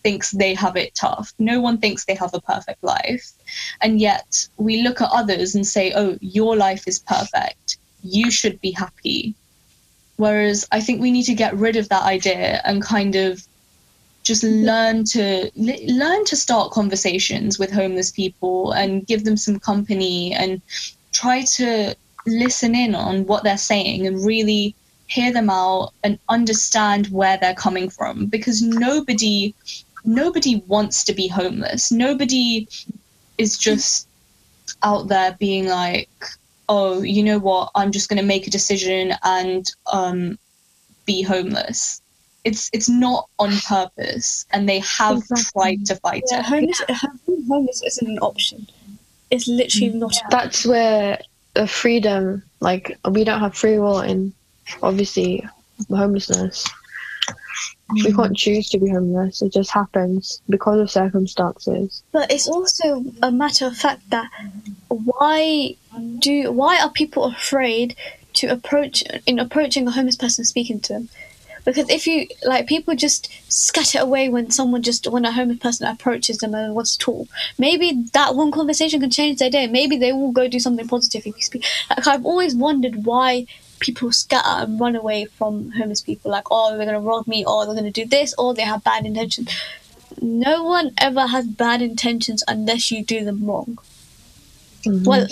thinks 0.03 0.31
they 0.31 0.53
have 0.53 0.75
it 0.75 0.93
tough. 0.95 1.33
No 1.39 1.59
one 1.67 1.77
thinks 1.79 2.05
they 2.05 2.13
have 2.23 2.33
a 2.33 2.41
perfect 2.53 2.83
life. 2.83 3.25
And 3.81 3.99
yet 3.99 4.47
we 4.57 4.83
look 4.83 5.01
at 5.01 5.09
others 5.11 5.55
and 5.55 5.65
say 5.65 5.85
oh 6.01 6.17
your 6.37 6.55
life 6.55 6.83
is 6.91 6.99
perfect. 6.99 7.77
You 8.03 8.29
should 8.29 8.59
be 8.61 8.71
happy. 8.71 9.33
Whereas 10.17 10.67
i 10.77 10.79
think 10.81 10.97
we 10.99 11.15
need 11.15 11.27
to 11.31 11.41
get 11.43 11.63
rid 11.65 11.77
of 11.77 11.87
that 11.89 12.03
idea 12.17 12.61
and 12.65 12.91
kind 12.95 13.15
of 13.15 13.31
just 14.29 14.43
learn 14.43 15.05
to 15.15 15.25
learn 16.03 16.25
to 16.31 16.35
start 16.45 16.77
conversations 16.79 17.57
with 17.57 17.71
homeless 17.71 18.11
people 18.11 18.73
and 18.81 19.07
give 19.11 19.23
them 19.23 19.37
some 19.45 19.57
company 19.71 20.33
and 20.41 20.61
try 21.21 21.37
to 21.59 21.95
listen 22.27 22.75
in 22.83 22.93
on 22.93 23.25
what 23.29 23.43
they're 23.43 23.65
saying 23.73 24.05
and 24.05 24.25
really 24.25 24.75
hear 25.09 25.33
them 25.33 25.49
out 25.49 25.91
and 26.03 26.19
understand 26.29 27.07
where 27.07 27.37
they're 27.37 27.53
coming 27.55 27.89
from 27.89 28.27
because 28.27 28.61
nobody 28.61 29.53
nobody 30.05 30.63
wants 30.67 31.03
to 31.03 31.13
be 31.13 31.27
homeless 31.27 31.91
nobody 31.91 32.67
is 33.37 33.57
just 33.57 34.07
out 34.83 35.07
there 35.07 35.35
being 35.39 35.67
like 35.67 36.09
oh 36.69 37.01
you 37.01 37.23
know 37.23 37.39
what 37.39 37.69
i'm 37.75 37.91
just 37.91 38.07
going 38.09 38.19
to 38.19 38.25
make 38.25 38.47
a 38.47 38.51
decision 38.51 39.13
and 39.23 39.71
um 39.91 40.37
be 41.05 41.21
homeless 41.21 42.01
it's 42.43 42.69
it's 42.73 42.89
not 42.89 43.27
on 43.39 43.51
purpose 43.67 44.45
and 44.51 44.69
they 44.69 44.79
have 44.79 45.17
Exactly. 45.17 45.51
tried 45.51 45.85
to 45.85 45.95
fight 45.97 46.23
Yeah, 46.31 46.39
it 46.39 46.45
homeless, 46.45 46.81
being 47.27 47.45
homeless 47.47 47.83
isn't 47.83 48.07
an 48.07 48.19
option. 48.19 48.67
It's 49.29 49.47
literally 49.47 49.89
not. 49.89 50.13
That's 50.31 50.65
where 50.65 51.19
the 51.53 51.67
freedom, 51.67 52.43
like 52.59 52.97
we 53.09 53.23
don't 53.23 53.39
have 53.39 53.55
free 53.55 53.77
will 53.77 53.99
in 53.99 54.33
obviously 54.81 55.45
homelessness. 55.89 56.67
We 57.93 58.11
hmm. 58.11 58.15
can't 58.15 58.37
choose 58.37 58.69
to 58.69 58.77
be 58.77 58.89
homeless. 58.89 59.41
It 59.41 59.51
just 59.51 59.71
happens 59.71 60.41
because 60.49 60.79
of 60.79 60.91
circumstances. 60.91 62.03
But 62.11 62.31
it's 62.31 62.47
also 62.47 63.03
a 63.23 63.31
matter 63.31 63.65
of 63.65 63.75
fact 63.75 64.09
that 64.11 64.29
why 64.87 65.75
do 66.19 66.51
why 66.51 66.79
are 66.79 66.91
people 66.91 67.25
afraid 67.25 67.95
to 68.33 68.47
approach 68.47 69.03
in 69.25 69.39
approaching 69.39 69.87
a 69.87 69.91
homeless 69.91 70.15
person 70.15 70.45
speaking 70.45 70.79
to 70.81 70.93
them? 70.93 71.09
Because 71.65 71.89
if 71.89 72.07
you 72.07 72.27
like, 72.45 72.67
people 72.67 72.95
just 72.95 73.29
scatter 73.51 73.99
away 73.99 74.29
when 74.29 74.49
someone 74.49 74.81
just 74.81 75.07
when 75.07 75.25
a 75.25 75.31
homeless 75.31 75.59
person 75.59 75.87
approaches 75.87 76.37
them 76.37 76.53
and 76.53 76.73
wants 76.73 76.95
to 76.95 77.05
talk. 77.05 77.27
Maybe 77.57 78.05
that 78.13 78.35
one 78.35 78.51
conversation 78.51 79.01
can 79.01 79.09
change 79.11 79.39
their 79.39 79.49
day. 79.49 79.67
Maybe 79.67 79.97
they 79.97 80.13
will 80.13 80.31
go 80.31 80.47
do 80.47 80.59
something 80.59 80.87
positive 80.87 81.25
if 81.25 81.35
you 81.35 81.41
speak. 81.41 81.65
Like 81.89 82.07
I've 82.07 82.25
always 82.25 82.55
wondered 82.55 83.05
why 83.05 83.45
people 83.79 84.11
scatter 84.11 84.63
and 84.63 84.79
run 84.79 84.95
away 84.95 85.25
from 85.25 85.71
homeless 85.71 86.01
people. 86.01 86.31
Like 86.31 86.45
oh 86.51 86.75
they're 86.75 86.85
gonna 86.85 86.99
rob 86.99 87.27
me, 87.27 87.45
or 87.45 87.65
they're 87.65 87.75
gonna 87.75 87.91
do 87.91 88.05
this, 88.05 88.33
or 88.37 88.53
they 88.53 88.63
have 88.63 88.83
bad 88.83 89.05
intentions. 89.05 89.49
No 90.21 90.63
one 90.63 90.91
ever 90.97 91.27
has 91.27 91.47
bad 91.47 91.81
intentions 91.81 92.43
unless 92.47 92.91
you 92.91 93.03
do 93.03 93.23
them 93.23 93.45
wrong. 93.45 93.77
Mm-hmm. 94.83 95.03
Well, 95.03 95.27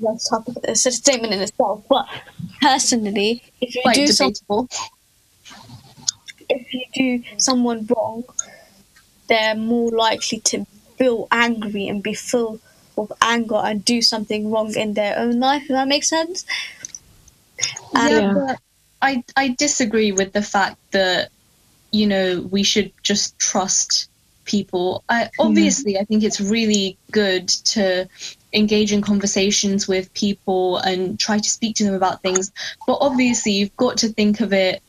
that's 0.00 0.28
topic. 0.28 0.56
It's 0.64 0.86
a 0.86 0.92
statement 0.92 1.32
in 1.32 1.40
itself. 1.40 1.84
But 1.88 2.06
personally, 2.60 3.42
if 3.60 3.74
you 3.74 3.82
quite 3.82 3.94
do 3.94 4.06
some, 4.08 4.32
debatable 4.32 4.68
if 6.48 6.72
you 6.72 6.84
do 6.94 7.38
someone 7.38 7.86
wrong, 7.86 8.24
they're 9.28 9.54
more 9.54 9.90
likely 9.90 10.40
to 10.40 10.66
feel 10.98 11.28
angry 11.30 11.88
and 11.88 12.02
be 12.02 12.14
full 12.14 12.60
of 12.96 13.12
anger 13.20 13.56
and 13.56 13.84
do 13.84 14.00
something 14.02 14.50
wrong 14.50 14.74
in 14.74 14.94
their 14.94 15.18
own 15.18 15.40
life. 15.40 15.62
If 15.62 15.68
that 15.68 15.88
makes 15.88 16.08
sense. 16.08 16.44
Yeah, 17.94 18.08
Yeah. 18.08 18.32
but 18.34 18.58
I 19.02 19.24
I 19.36 19.48
disagree 19.48 20.12
with 20.12 20.32
the 20.32 20.42
fact 20.42 20.78
that 20.92 21.30
you 21.90 22.06
know 22.06 22.48
we 22.50 22.62
should 22.62 22.92
just 23.02 23.38
trust 23.38 24.08
people. 24.44 25.04
I 25.08 25.24
hmm. 25.24 25.46
obviously 25.46 25.98
I 25.98 26.04
think 26.04 26.22
it's 26.22 26.40
really 26.40 26.96
good 27.10 27.48
to 27.48 28.08
engage 28.54 28.92
in 28.92 29.02
conversations 29.02 29.88
with 29.88 30.12
people 30.14 30.78
and 30.78 31.18
try 31.18 31.38
to 31.38 31.50
speak 31.50 31.76
to 31.76 31.84
them 31.84 31.94
about 31.94 32.22
things. 32.22 32.52
But 32.86 32.98
obviously, 33.00 33.52
you've 33.52 33.76
got 33.76 33.98
to 33.98 34.08
think 34.08 34.40
of 34.40 34.52
it 34.52 34.82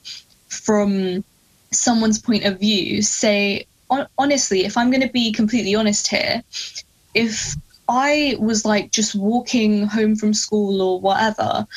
from 0.48 1.24
someone's 1.72 2.20
point 2.20 2.46
of 2.46 2.60
view. 2.60 3.02
Say, 3.02 3.66
hon- 3.90 4.08
honestly, 4.18 4.66
if 4.66 4.78
I'm 4.78 4.92
going 4.92 5.02
to 5.02 5.12
be 5.12 5.32
completely 5.32 5.76
honest 5.76 6.08
here, 6.08 6.44
if 7.14 7.56
I 7.90 8.36
was 8.40 8.66
like 8.66 8.92
just 8.92 9.16
walking 9.16 9.86
home 9.86 10.16
from 10.16 10.34
school 10.34 10.82
or 10.82 11.00
whatever, 11.00 11.68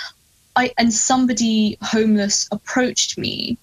I 0.59 0.73
and 0.77 0.93
somebody 0.93 1.79
homeless 1.83 2.49
approached 2.51 3.17
me, 3.17 3.57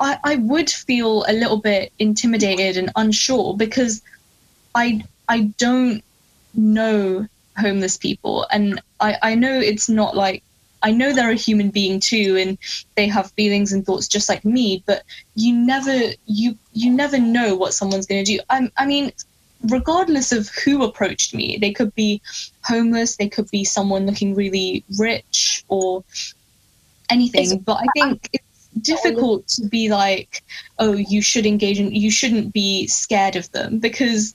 I, 0.00 0.18
I 0.24 0.36
would 0.36 0.70
feel 0.70 1.26
a 1.28 1.34
little 1.34 1.58
bit 1.58 1.92
intimidated 1.98 2.78
and 2.78 2.90
unsure 2.96 3.54
because 3.54 4.00
I 4.74 5.04
I 5.28 5.52
don't 5.58 6.02
know 6.54 7.26
homeless 7.58 7.98
people 7.98 8.46
and 8.50 8.80
I, 8.98 9.16
I 9.22 9.34
know 9.34 9.60
it's 9.60 9.90
not 9.90 10.16
like 10.16 10.42
I 10.82 10.90
know 10.90 11.12
they're 11.12 11.30
a 11.30 11.46
human 11.48 11.68
being 11.68 12.00
too 12.00 12.38
and 12.40 12.56
they 12.94 13.06
have 13.08 13.30
feelings 13.32 13.74
and 13.74 13.84
thoughts 13.84 14.08
just 14.08 14.30
like 14.30 14.44
me, 14.44 14.82
but 14.86 15.02
you 15.34 15.54
never 15.54 16.14
you 16.24 16.56
you 16.72 16.90
never 16.90 17.18
know 17.18 17.56
what 17.56 17.74
someone's 17.74 18.06
gonna 18.06 18.24
do. 18.24 18.40
I 18.48 18.70
I 18.78 18.86
mean 18.86 19.12
regardless 19.68 20.32
of 20.32 20.48
who 20.50 20.82
approached 20.82 21.34
me, 21.34 21.58
they 21.60 21.72
could 21.72 21.94
be 21.94 22.20
homeless, 22.62 23.16
they 23.16 23.28
could 23.28 23.50
be 23.50 23.64
someone 23.64 24.06
looking 24.06 24.34
really 24.34 24.84
rich 24.98 25.64
or 25.68 26.04
anything. 27.10 27.44
It's- 27.46 27.62
but 27.64 27.80
I 27.82 27.86
think 27.94 28.28
it's 28.32 28.44
difficult 28.82 29.46
to 29.48 29.66
be 29.68 29.88
like, 29.88 30.42
oh, 30.78 30.94
you 30.94 31.22
should 31.22 31.46
engage 31.46 31.78
in, 31.78 31.92
you 31.94 32.10
shouldn't 32.10 32.52
be 32.52 32.86
scared 32.86 33.36
of 33.36 33.50
them 33.52 33.78
because 33.78 34.34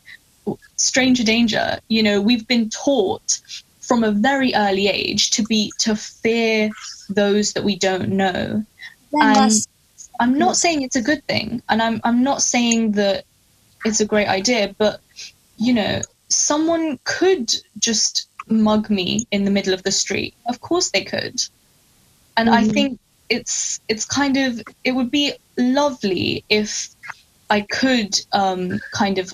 stranger 0.78 1.24
danger, 1.24 1.80
you 1.90 2.02
know, 2.02 2.22
we've 2.22 2.48
been 2.48 2.70
taught 2.70 3.40
from 3.82 4.04
a 4.04 4.12
very 4.12 4.54
early 4.56 4.88
age 4.88 5.32
to 5.32 5.44
be, 5.44 5.72
to 5.80 5.96
fear 5.96 6.70
those 7.10 7.54
that 7.54 7.64
we 7.64 7.76
don't 7.76 8.10
know. 8.10 8.64
And 9.22 9.52
I'm 10.20 10.38
not 10.38 10.58
saying 10.58 10.82
it's 10.82 10.96
a 10.96 11.02
good 11.02 11.26
thing, 11.28 11.62
and 11.70 11.82
I'm 11.82 12.00
I'm 12.04 12.24
not 12.24 12.42
saying 12.42 12.92
that 12.94 13.26
it's 13.86 14.00
a 14.00 14.06
great 14.06 14.28
idea, 14.28 14.76
but 14.78 15.02
you 15.58 15.74
know, 15.74 16.02
someone 16.30 17.00
could 17.06 17.54
just 17.80 18.28
mug 18.48 18.90
me 18.90 19.26
in 19.32 19.46
the 19.46 19.52
middle 19.52 19.74
of 19.74 19.84
the 19.84 19.92
street. 19.92 20.36
Of 20.48 20.62
course 20.62 20.92
they 20.92 21.04
could. 21.04 21.36
And 22.38 22.50
I 22.50 22.64
Mhm. 22.64 22.74
think 22.74 23.00
it's 23.30 23.80
it's 23.88 24.06
kind 24.06 24.38
of 24.38 24.62
it 24.84 24.94
would 24.94 25.12
be 25.12 25.34
lovely 25.58 26.46
if 26.50 26.90
I 27.50 27.62
could 27.62 28.20
um, 28.32 28.80
kind 28.94 29.18
of 29.18 29.34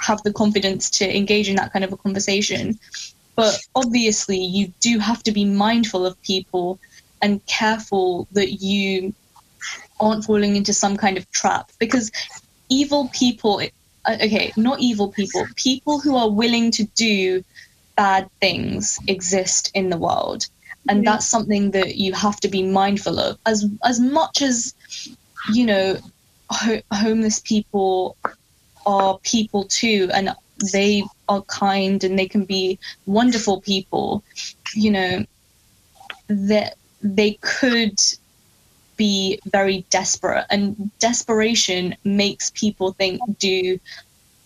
have 0.00 0.22
the 0.22 0.32
confidence 0.32 0.90
to 0.90 1.16
engage 1.16 1.48
in 1.48 1.56
that 1.56 1.72
kind 1.72 1.84
of 1.84 1.92
a 1.92 1.96
conversation. 1.96 2.78
But 3.36 3.58
obviously, 3.74 4.38
you 4.38 4.72
do 4.80 4.98
have 4.98 5.22
to 5.24 5.32
be 5.32 5.44
mindful 5.44 6.04
of 6.06 6.20
people 6.22 6.78
and 7.22 7.44
careful 7.46 8.28
that 8.32 8.60
you 8.60 9.14
aren't 10.00 10.24
falling 10.24 10.56
into 10.56 10.72
some 10.74 10.96
kind 10.96 11.16
of 11.16 11.30
trap 11.30 11.70
because 11.78 12.10
evil 12.80 13.08
people 13.12 13.60
uh, 14.08 14.16
okay 14.26 14.52
not 14.56 14.80
evil 14.80 15.08
people 15.18 15.46
people 15.56 16.00
who 16.00 16.16
are 16.16 16.30
willing 16.30 16.70
to 16.70 16.84
do 17.08 17.42
bad 17.96 18.28
things 18.40 18.98
exist 19.06 19.70
in 19.74 19.90
the 19.90 19.96
world. 19.96 20.46
And 20.88 21.06
that's 21.06 21.26
something 21.26 21.70
that 21.72 21.94
you 21.96 22.12
have 22.12 22.40
to 22.40 22.48
be 22.48 22.62
mindful 22.64 23.20
of. 23.20 23.38
As 23.46 23.64
as 23.84 24.00
much 24.00 24.42
as 24.42 24.74
you 25.52 25.64
know 25.66 25.96
ho- 26.50 26.82
homeless 26.92 27.38
people 27.40 28.16
are 28.84 29.18
people 29.22 29.64
too 29.64 30.10
and 30.12 30.30
they 30.72 31.04
are 31.28 31.42
kind 31.42 32.02
and 32.02 32.18
they 32.18 32.26
can 32.26 32.44
be 32.44 32.78
wonderful 33.06 33.60
people 33.60 34.24
you 34.74 34.90
know 34.90 35.24
that 36.28 36.76
they 37.00 37.32
could 37.40 37.96
be 38.96 39.40
very 39.46 39.84
desperate 39.90 40.46
and 40.50 40.90
desperation 40.98 41.96
makes 42.04 42.50
people 42.50 42.92
think 42.92 43.20
do 43.38 43.78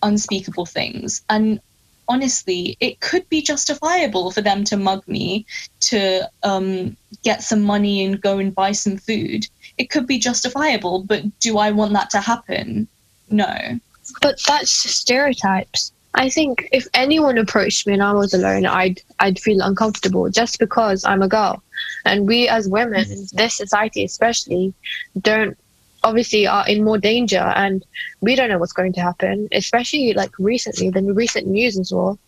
unspeakable 0.02 0.66
things. 0.66 1.22
And 1.28 1.61
honestly 2.09 2.76
it 2.80 3.00
could 3.00 3.28
be 3.28 3.42
justifiable 3.42 4.30
for 4.30 4.40
them 4.40 4.64
to 4.64 4.76
mug 4.76 5.06
me 5.09 5.44
to 5.80 6.28
um, 6.42 6.96
get 7.24 7.42
some 7.42 7.62
money 7.62 8.04
and 8.04 8.20
go 8.20 8.38
and 8.38 8.54
buy 8.54 8.72
some 8.72 8.96
food. 8.96 9.46
It 9.78 9.90
could 9.90 10.06
be 10.06 10.18
justifiable 10.18 11.02
but 11.02 11.22
do 11.40 11.59
i 11.59 11.70
want 11.70 11.92
that 11.94 12.11
to 12.11 12.20
happen? 12.20 12.88
No. 13.30 13.80
But 14.22 14.38
that's 14.46 14.70
stereotypes. 14.70 15.92
I 16.16 16.31
think 16.31 16.68
if 16.72 16.87
anyone 16.94 17.37
approached 17.37 17.87
me 17.87 17.92
and 17.92 18.02
I 18.02 18.12
was 18.14 18.33
alone, 18.33 18.64
I'd 18.64 19.02
I'd 19.20 19.38
feel 19.38 19.61
uncomfortable 19.61 20.31
just 20.31 20.59
because 20.59 21.05
I'm 21.05 21.22
a 21.22 21.29
girl, 21.29 21.62
and 22.07 22.26
we 22.26 22.48
as 22.48 22.68
women 22.68 23.05
in 23.11 23.26
this 23.35 23.55
society 23.57 24.02
especially 24.05 24.72
don't 25.20 25.57
obviously 26.05 26.46
are 26.46 26.66
in 26.68 26.85
more 26.85 26.98
danger 26.98 27.52
and 27.57 27.85
we 28.20 28.37
don't 28.37 28.48
know 28.48 28.59
what's 28.59 28.72
going 28.72 28.92
to 28.92 29.00
happen 29.00 29.48
especially 29.50 30.12
like 30.14 30.31
recently 30.38 30.88
the 30.88 31.02
recent 31.12 31.46
news 31.48 31.76
as 31.79 31.92
well. 31.92 32.18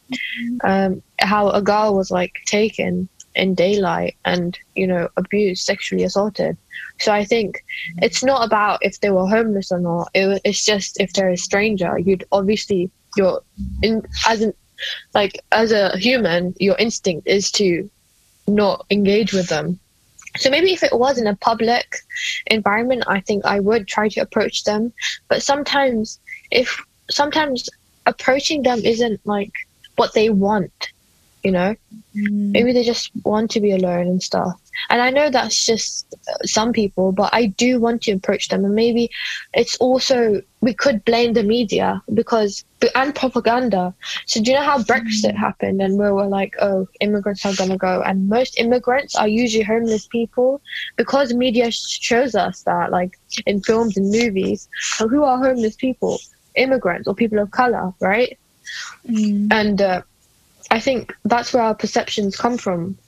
Um, 0.65 1.01
how 1.21 1.51
a 1.51 1.63
girl 1.63 1.95
was 1.95 2.11
like 2.11 2.35
taken 2.47 3.09
in 3.37 3.55
daylight 3.55 4.17
and 4.25 4.59
you 4.75 4.87
know 4.87 5.09
abused 5.17 5.65
sexually 5.65 6.03
assaulted. 6.03 6.57
So 6.99 7.13
i 7.13 7.25
think 7.25 7.65
it's 7.99 8.23
not 8.25 8.45
about 8.45 8.81
if 8.83 9.01
they 9.01 9.11
were 9.11 9.27
homeless 9.27 9.73
or 9.73 9.81
not. 9.81 10.11
It, 10.13 10.43
it's 10.45 10.65
just 10.65 11.01
if 11.01 11.13
they're 11.13 11.31
a 11.31 11.37
stranger 11.39 11.99
you'd 11.99 12.25
obviously 12.33 12.91
your 13.19 13.43
in 13.83 14.03
as 14.27 14.41
an 14.43 14.53
like 15.15 15.33
as 15.53 15.73
a 15.73 15.97
human 15.99 16.55
your 16.59 16.77
instinct 16.79 17.27
is 17.27 17.51
to 17.53 17.91
not 18.47 18.87
engage 18.91 19.33
with 19.33 19.49
them. 19.49 19.79
So 20.37 20.51
maybe 20.51 20.73
if 20.73 20.83
it 20.83 20.99
was 20.99 21.19
in 21.19 21.27
a 21.27 21.37
public 21.37 21.97
environment 22.47 23.03
i 23.07 23.21
think 23.21 23.45
i 23.45 23.59
would 23.61 23.87
try 23.87 24.09
to 24.09 24.21
approach 24.21 24.65
them. 24.65 24.93
But 25.29 25.43
sometimes 25.43 26.21
if 26.51 26.83
sometimes 27.11 27.69
approaching 28.07 28.63
them 28.63 28.81
isn't 28.85 29.21
like 29.27 29.53
what 29.97 30.15
they 30.15 30.31
want 30.31 30.93
you 31.43 31.53
know? 31.53 31.75
Maybe 32.53 32.73
they 32.73 32.83
just 32.85 33.11
want 33.25 33.51
to 33.53 33.61
be 33.61 33.73
alone 33.73 34.07
and 34.09 34.23
stuff. 34.23 34.55
And 34.91 35.01
i 35.01 35.11
know 35.11 35.31
that's 35.31 35.65
just 35.67 36.07
uh, 36.33 36.37
some 36.45 36.73
people 36.73 37.13
but 37.13 37.31
i 37.33 37.47
do 37.47 37.81
want 37.81 38.03
to 38.03 38.13
approach 38.13 38.49
them. 38.49 38.65
And 38.65 38.75
maybe 38.75 39.11
it's 39.55 39.77
also 39.79 40.41
we 40.61 40.75
could 40.75 41.05
blame 41.05 41.35
the 41.35 41.43
media 41.43 42.03
because 42.15 42.65
and 42.95 43.15
propaganda. 43.15 43.95
So 44.27 44.41
do 44.43 44.51
you 44.51 44.57
know 44.57 44.65
how 44.65 44.79
brexit 44.79 45.37
happened 45.37 45.81
and 45.81 45.99
we 45.99 46.11
were 46.11 46.27
like 46.27 46.55
oh 46.61 46.87
immigrants 47.01 47.45
are 47.45 47.55
going 47.55 47.71
to 47.71 47.77
go? 47.77 48.03
And 48.03 48.29
most 48.29 48.59
immigrants 48.59 49.15
are 49.17 49.29
usually 49.29 49.65
homeless 49.65 50.07
people 50.09 50.61
because 50.97 51.35
media 51.35 51.71
shows 51.71 52.35
us 52.35 52.63
that 52.63 52.91
like 52.91 53.13
in 53.47 53.61
films 53.63 53.97
and 53.97 54.11
movies 54.11 54.69
so 54.97 55.09
who 55.09 55.25
are 55.25 55.39
homeless 55.39 55.77
people? 55.77 56.19
Immigrants 56.57 57.07
or 57.09 57.15
people 57.15 57.39
of 57.39 57.51
color 57.51 57.93
right? 58.01 58.37
And 59.51 59.81
uh, 59.81 60.03
I 60.71 60.81
think 60.81 61.15
that's 61.25 61.53
where 61.53 61.63
our 61.63 61.75
perceptions 61.75 62.37
come 62.37 62.59
from. 62.59 62.99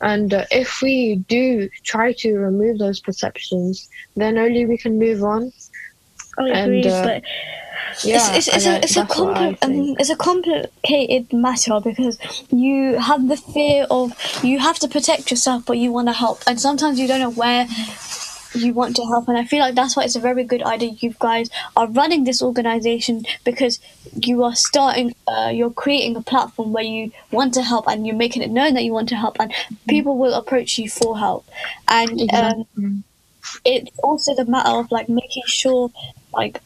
And 0.00 0.32
uh, 0.32 0.46
if 0.50 0.80
we 0.82 1.16
do 1.28 1.68
try 1.84 2.12
to 2.14 2.34
remove 2.34 2.78
those 2.78 3.00
perceptions, 3.00 3.88
then 4.16 4.38
only 4.38 4.66
we 4.66 4.78
can 4.78 4.98
move 4.98 5.22
on. 5.22 5.52
I 6.38 6.48
And, 6.48 6.66
agree, 6.66 6.90
uh, 6.90 7.04
but 7.04 7.22
Yeah, 8.04 8.34
it's, 8.36 8.48
it's, 8.48 8.56
it's, 8.56 8.66
a, 8.66 8.76
it's, 8.82 8.96
a 8.96 9.00
that's 9.00 9.18
what 9.18 9.36
I 9.36 9.52
compli- 9.52 9.90
um, 9.90 9.96
it's 9.98 10.10
a 10.10 10.16
complicated 10.16 11.32
matter 11.32 11.80
because 11.80 12.18
you 12.50 12.98
have 12.98 13.28
the 13.28 13.36
fear 13.36 13.86
of 13.90 14.12
you 14.42 14.58
have 14.58 14.78
to 14.78 14.88
protect 14.88 15.30
yourself, 15.30 15.66
but 15.66 15.76
you 15.76 15.92
want 15.92 16.08
to 16.08 16.14
help, 16.14 16.42
and 16.46 16.60
sometimes 16.60 16.98
you 16.98 17.06
don't 17.06 17.20
know 17.20 17.30
where 17.30 17.66
you 18.54 18.72
want 18.74 18.96
to 18.96 19.04
help. 19.04 19.28
And 19.28 19.38
I 19.38 19.44
feel 19.44 19.60
like 19.60 19.74
that's 19.74 19.96
why 19.96 20.04
it's 20.04 20.16
a 20.16 20.20
very 20.20 20.44
good 20.44 20.62
idea. 20.62 20.90
You 20.90 21.14
guys 21.18 21.50
are 21.76 21.86
running 21.86 22.24
this 22.24 22.42
organization 22.42 23.24
because 23.44 23.80
you 24.14 24.42
are 24.44 24.54
starting, 24.54 25.14
uh, 25.28 25.50
you're 25.52 25.70
creating 25.70 26.16
a 26.16 26.22
platform 26.22 26.72
where 26.72 26.84
you 26.84 27.12
want 27.30 27.54
to 27.54 27.62
help, 27.62 27.86
and 27.88 28.06
you're 28.06 28.16
making 28.16 28.42
it 28.42 28.50
known 28.50 28.74
that 28.74 28.84
you 28.84 28.92
want 28.92 29.08
to 29.10 29.16
help, 29.16 29.36
and 29.40 29.52
people 29.88 30.18
will 30.18 30.34
approach 30.34 30.78
you 30.78 30.88
for 30.88 31.18
help. 31.18 31.46
And 31.88 32.30
um, 32.32 33.04
it's 33.64 33.98
also 34.02 34.34
the 34.34 34.44
matter 34.44 34.70
of 34.70 34.90
like 34.90 35.08
making 35.08 35.42
sure 35.46 35.90
like 36.34 36.60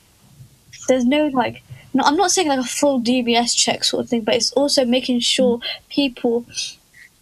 there's 0.88 1.04
no 1.04 1.28
like 1.28 1.62
no 1.92 2.02
i'm 2.04 2.16
not 2.16 2.30
saying 2.30 2.48
like 2.48 2.58
a 2.58 2.64
full 2.64 3.00
dbs 3.00 3.56
check 3.56 3.84
sort 3.84 4.04
of 4.04 4.10
thing 4.10 4.22
but 4.22 4.34
it's 4.34 4.52
also 4.52 4.84
making 4.84 5.20
sure 5.20 5.60
people 5.88 6.44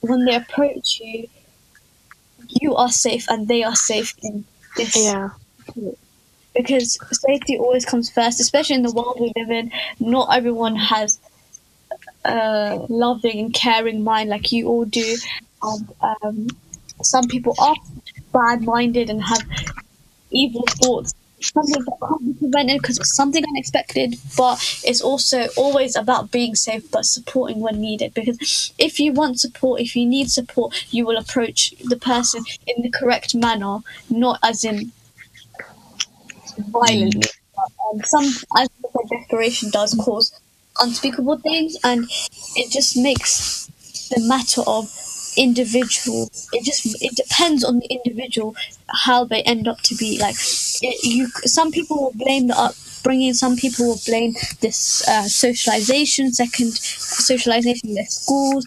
when 0.01 0.25
they 0.25 0.35
approach 0.35 1.01
you 1.01 1.29
you 2.49 2.75
are 2.75 2.91
safe 2.91 3.27
and 3.29 3.49
they 3.49 3.63
are 3.63 3.77
safe 3.77 4.15
in 4.23 4.45
yeah, 4.77 5.31
because 6.55 6.99
safety 7.13 7.59
always 7.59 7.85
comes 7.85 8.11
first 8.11 8.41
especially 8.41 8.77
in 8.77 8.83
the 8.83 8.93
world 8.93 9.19
we 9.21 9.33
live 9.37 9.51
in. 9.51 9.71
Not 10.01 10.35
everyone 10.37 10.77
has 10.77 11.19
a 12.25 12.85
loving 12.89 13.39
and 13.39 13.55
caring 13.55 14.05
mind 14.05 14.31
like 14.31 14.53
you 14.53 14.69
all 14.69 14.85
do. 14.85 15.17
And 15.63 15.95
um, 16.01 16.49
some 17.03 17.27
people 17.29 17.55
are 17.59 17.77
bad 18.33 18.63
minded 18.63 19.11
and 19.11 19.23
have 19.23 19.43
evil 20.31 20.65
thoughts 20.69 21.15
something 21.43 21.85
that 21.85 21.99
can't 22.09 22.25
be 22.25 22.33
prevented 22.35 22.81
because 22.81 22.99
it's 22.99 23.15
something 23.15 23.45
unexpected, 23.45 24.17
but 24.37 24.59
it's 24.85 25.01
also 25.01 25.49
always 25.57 25.97
about 25.97 26.31
being 26.31 26.55
safe 26.55 26.91
but 26.91 27.05
supporting 27.05 27.61
when 27.61 27.81
needed. 27.81 28.15
Because 28.15 28.73
if 28.79 28.99
you 28.99 29.13
want 29.13 29.41
support, 29.41 29.81
if 29.81 29.97
you 29.97 30.07
need 30.07 30.31
support, 30.31 30.87
you 30.93 31.07
will 31.07 31.17
approach 31.17 31.75
the 31.85 31.97
person 31.97 32.45
in 32.67 32.83
the 32.83 32.91
correct 32.91 33.35
manner, 33.35 33.79
not 34.11 34.39
as 34.43 34.65
in 34.65 34.93
violently. 36.59 37.23
Um, 37.91 38.01
some, 38.05 38.25
as 38.57 38.69
the 38.81 39.09
declaration 39.11 39.71
does 39.71 39.95
cause 39.95 40.33
unspeakable 40.81 41.39
things, 41.39 41.77
and 41.85 42.07
it 42.57 42.71
just 42.71 42.97
makes 42.97 43.67
the 44.09 44.21
matter 44.27 44.63
of 44.67 44.91
individual 45.37 46.31
it 46.53 46.65
just 46.65 46.85
it 47.03 47.15
depends 47.17 47.65
on 47.65 47.79
the 47.79 47.87
individual 47.87 48.55
how 48.89 49.25
they 49.25 49.43
end 49.43 49.67
up 49.67 49.81
to 49.81 49.95
be 49.95 50.19
like 50.19 50.37
it, 50.83 51.03
you 51.05 51.29
some 51.47 51.71
people 51.71 51.97
will 51.97 52.13
blame 52.15 52.49
the 52.49 52.59
upbringing 52.59 53.33
some 53.33 53.57
people 53.57 53.87
will 53.87 54.01
blame 54.07 54.35
this 54.61 55.07
uh, 55.09 55.23
socialization 55.23 56.33
second 56.33 56.73
socialization 56.73 57.91
in 57.91 57.95
their 57.95 58.07
schools. 58.07 58.65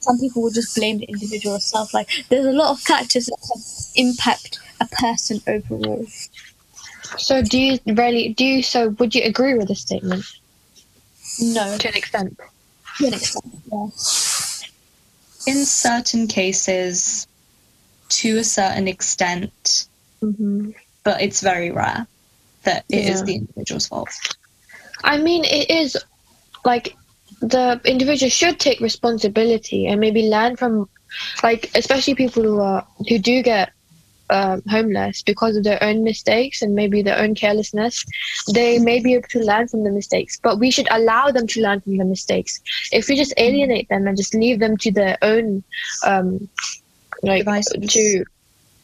Some 0.00 0.18
people 0.18 0.42
will 0.42 0.50
just 0.50 0.76
blame 0.76 0.98
the 0.98 1.06
individual 1.06 1.56
itself. 1.56 1.92
Like 1.92 2.08
there's 2.28 2.46
a 2.46 2.52
lot 2.52 2.70
of 2.70 2.80
factors 2.80 3.26
that 3.26 3.38
can 3.48 4.06
impact 4.06 4.60
a 4.80 4.86
person 4.86 5.40
overall. 5.46 6.06
So 7.18 7.42
do 7.42 7.58
you 7.58 7.78
really 7.86 8.32
do 8.34 8.44
you 8.44 8.62
so 8.62 8.90
would 8.98 9.14
you 9.14 9.22
agree 9.24 9.54
with 9.54 9.68
this 9.68 9.80
statement? 9.80 10.24
No. 11.40 11.76
To 11.78 11.88
an 11.88 11.94
extent? 11.94 12.38
to 12.98 13.06
an 13.06 13.14
extent 13.14 13.44
yeah. 13.72 13.86
In 15.46 15.64
certain 15.64 16.26
cases, 16.26 17.26
to 18.08 18.38
a 18.38 18.44
certain 18.44 18.88
extent, 18.88 19.86
Mm-hmm. 20.22 20.70
but 21.04 21.20
it's 21.22 21.40
very 21.40 21.70
rare 21.70 22.06
that 22.64 22.84
it 22.90 23.04
is 23.06 23.20
Yeah. 23.20 23.24
the 23.24 23.34
individual's 23.36 23.86
fault. 23.86 24.10
I 25.04 25.18
mean, 25.18 25.44
it 25.44 25.70
is 25.70 25.96
like 26.64 26.96
the 27.40 27.80
individual 27.84 28.30
should 28.30 28.58
take 28.58 28.80
responsibility 28.80 29.86
and 29.86 30.00
maybe 30.00 30.28
learn 30.28 30.56
from, 30.56 30.88
like, 31.42 31.70
especially 31.74 32.14
people 32.14 32.42
who 32.42 32.60
are 32.60 32.86
who 33.08 33.18
do 33.18 33.42
get 33.42 33.70
um, 34.30 34.62
homeless 34.68 35.22
because 35.22 35.56
of 35.56 35.64
their 35.64 35.82
own 35.82 36.04
mistakes 36.04 36.62
and 36.62 36.74
maybe 36.74 37.02
their 37.02 37.18
own 37.18 37.34
carelessness. 37.34 38.04
They 38.52 38.78
may 38.78 39.00
be 39.00 39.14
able 39.14 39.28
to 39.28 39.40
learn 39.40 39.68
from 39.68 39.84
the 39.84 39.90
mistakes, 39.90 40.38
but 40.42 40.58
we 40.58 40.70
should 40.70 40.88
allow 40.90 41.30
them 41.30 41.46
to 41.48 41.60
learn 41.62 41.80
from 41.80 41.96
the 41.96 42.04
mistakes. 42.04 42.60
If 42.92 43.08
we 43.08 43.16
just 43.16 43.34
alienate 43.36 43.88
them 43.88 44.06
and 44.06 44.16
just 44.16 44.34
leave 44.34 44.58
them 44.60 44.76
to 44.78 44.92
their 44.92 45.16
own, 45.22 45.62
um, 46.04 46.48
like 47.22 47.40
Devices. 47.40 47.92
to. 47.92 48.24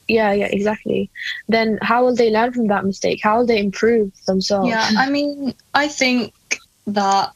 Yeah, 0.08 0.32
yeah, 0.32 0.46
exactly. 0.46 1.10
Then 1.48 1.78
how 1.80 2.04
will 2.04 2.14
they 2.14 2.30
learn 2.30 2.52
from 2.52 2.66
that 2.68 2.84
mistake? 2.84 3.20
How 3.22 3.38
will 3.38 3.46
they 3.46 3.60
improve 3.60 4.12
themselves? 4.26 4.68
Yeah, 4.68 4.86
I 4.98 5.08
mean, 5.08 5.54
I 5.74 5.88
think 5.88 6.34
that 6.88 7.32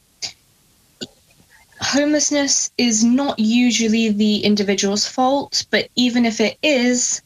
homelessness 1.79 2.71
is 2.77 3.03
not 3.03 3.39
usually 3.39 4.09
the 4.09 4.39
individual's 4.39 5.07
fault, 5.07 5.65
but 5.71 5.87
even 5.95 6.25
if 6.25 6.39
it 6.41 6.57
is, 6.61 7.21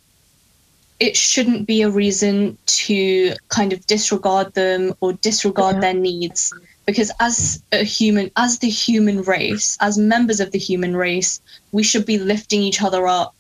it 1.02 1.18
shouldn't 1.18 1.66
be 1.66 1.82
a 1.82 1.90
reason 1.90 2.56
to 2.68 3.34
kind 3.50 3.74
of 3.74 3.86
disregard 3.88 4.54
them 4.54 4.94
or 5.02 5.14
disregard 5.14 5.76
Yeah. 5.78 5.82
their 5.82 5.94
needs. 5.96 6.54
Because 6.86 7.12
as 7.20 7.64
a 7.72 7.84
human, 7.84 8.30
as 8.38 8.60
the 8.60 8.70
human 8.70 9.24
race, 9.24 9.78
as 9.82 9.98
members 9.98 10.40
of 10.40 10.52
the 10.52 10.60
human 10.60 10.96
race, 10.96 11.42
we 11.72 11.82
should 11.82 12.06
be 12.06 12.20
lifting 12.20 12.62
each 12.62 12.84
other 12.84 13.08
up, 13.08 13.34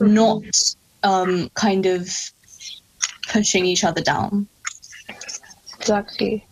not 0.00 0.42
um, 1.04 1.48
kind 1.54 1.86
of 1.86 2.10
pushing 3.28 3.64
each 3.64 3.84
other 3.84 4.00
down. 4.00 4.48
Exactly. 5.78 6.44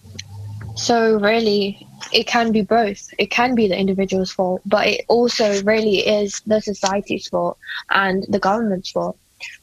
So 0.77 1.17
really, 1.19 1.85
it 2.13 2.29
can 2.29 2.53
be 2.53 2.63
both. 2.63 3.03
It 3.19 3.31
can 3.31 3.57
be 3.57 3.67
the 3.67 3.79
individual's 3.79 4.31
fault, 4.31 4.61
but 4.67 4.87
it 4.87 5.05
also 5.09 5.61
really 5.63 5.99
is 6.07 6.41
the 6.47 6.61
society's 6.61 7.27
fault 7.27 7.59
and 7.91 8.25
the 8.29 8.39
government's 8.39 8.91
fault. 8.93 9.17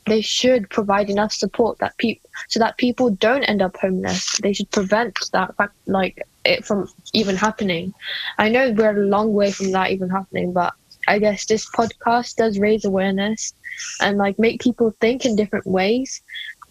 They 0.05 0.21
should 0.21 0.69
provide 0.69 1.09
enough 1.09 1.33
support 1.33 1.77
that 1.79 1.97
people 1.97 2.29
so 2.49 2.59
that 2.59 2.77
people 2.77 3.09
don't 3.11 3.43
end 3.43 3.61
up 3.61 3.77
homeless. 3.77 4.37
They 4.41 4.53
should 4.53 4.71
prevent 4.71 5.17
that 5.31 5.55
fact, 5.55 5.75
like 5.85 6.25
it 6.45 6.65
from 6.65 6.89
even 7.13 7.35
happening. 7.35 7.93
I 8.37 8.49
know 8.49 8.71
we're 8.71 9.01
a 9.01 9.05
long 9.05 9.33
way 9.33 9.51
from 9.51 9.71
that 9.71 9.91
even 9.91 10.09
happening, 10.09 10.53
but 10.53 10.73
I 11.07 11.19
guess 11.19 11.45
this 11.45 11.69
podcast 11.69 12.35
does 12.35 12.59
raise 12.59 12.85
awareness 12.85 13.53
and 14.01 14.17
like 14.17 14.37
make 14.37 14.61
people 14.61 14.93
think 14.99 15.25
in 15.25 15.35
different 15.35 15.65
ways 15.65 16.21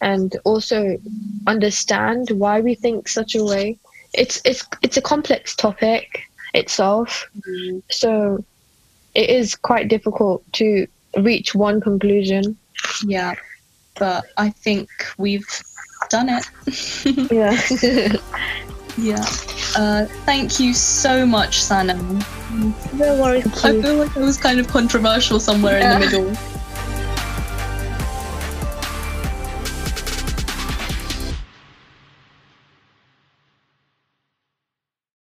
and 0.00 0.36
also 0.44 0.98
understand 1.46 2.30
why 2.30 2.60
we 2.60 2.74
think 2.74 3.08
such 3.08 3.34
a 3.34 3.44
way. 3.44 3.78
It's 4.14 4.40
it's 4.44 4.66
it's 4.82 4.96
a 4.96 5.02
complex 5.02 5.54
topic 5.54 6.22
itself, 6.54 7.28
mm-hmm. 7.36 7.78
so 7.90 8.44
it 9.14 9.30
is 9.30 9.54
quite 9.54 9.88
difficult 9.88 10.42
to 10.54 10.86
reach 11.18 11.54
one 11.54 11.80
conclusion. 11.80 12.56
Yeah, 13.04 13.34
but 13.98 14.26
I 14.36 14.50
think 14.50 14.88
we've 15.18 15.46
done 16.08 16.28
it. 16.28 16.50
Yeah. 17.30 17.60
yeah. 18.98 19.24
Uh, 19.76 20.06
thank 20.24 20.58
you 20.58 20.74
so 20.74 21.24
much, 21.24 21.62
Sana. 21.62 21.94
no 22.94 23.20
worries 23.20 23.46
I 23.64 23.80
feel 23.80 23.96
like 23.96 24.16
it 24.16 24.20
was 24.20 24.36
kind 24.36 24.58
of 24.58 24.68
controversial 24.68 25.38
somewhere 25.38 25.78
in 25.78 26.00
the 26.00 26.06
middle. 26.06 26.59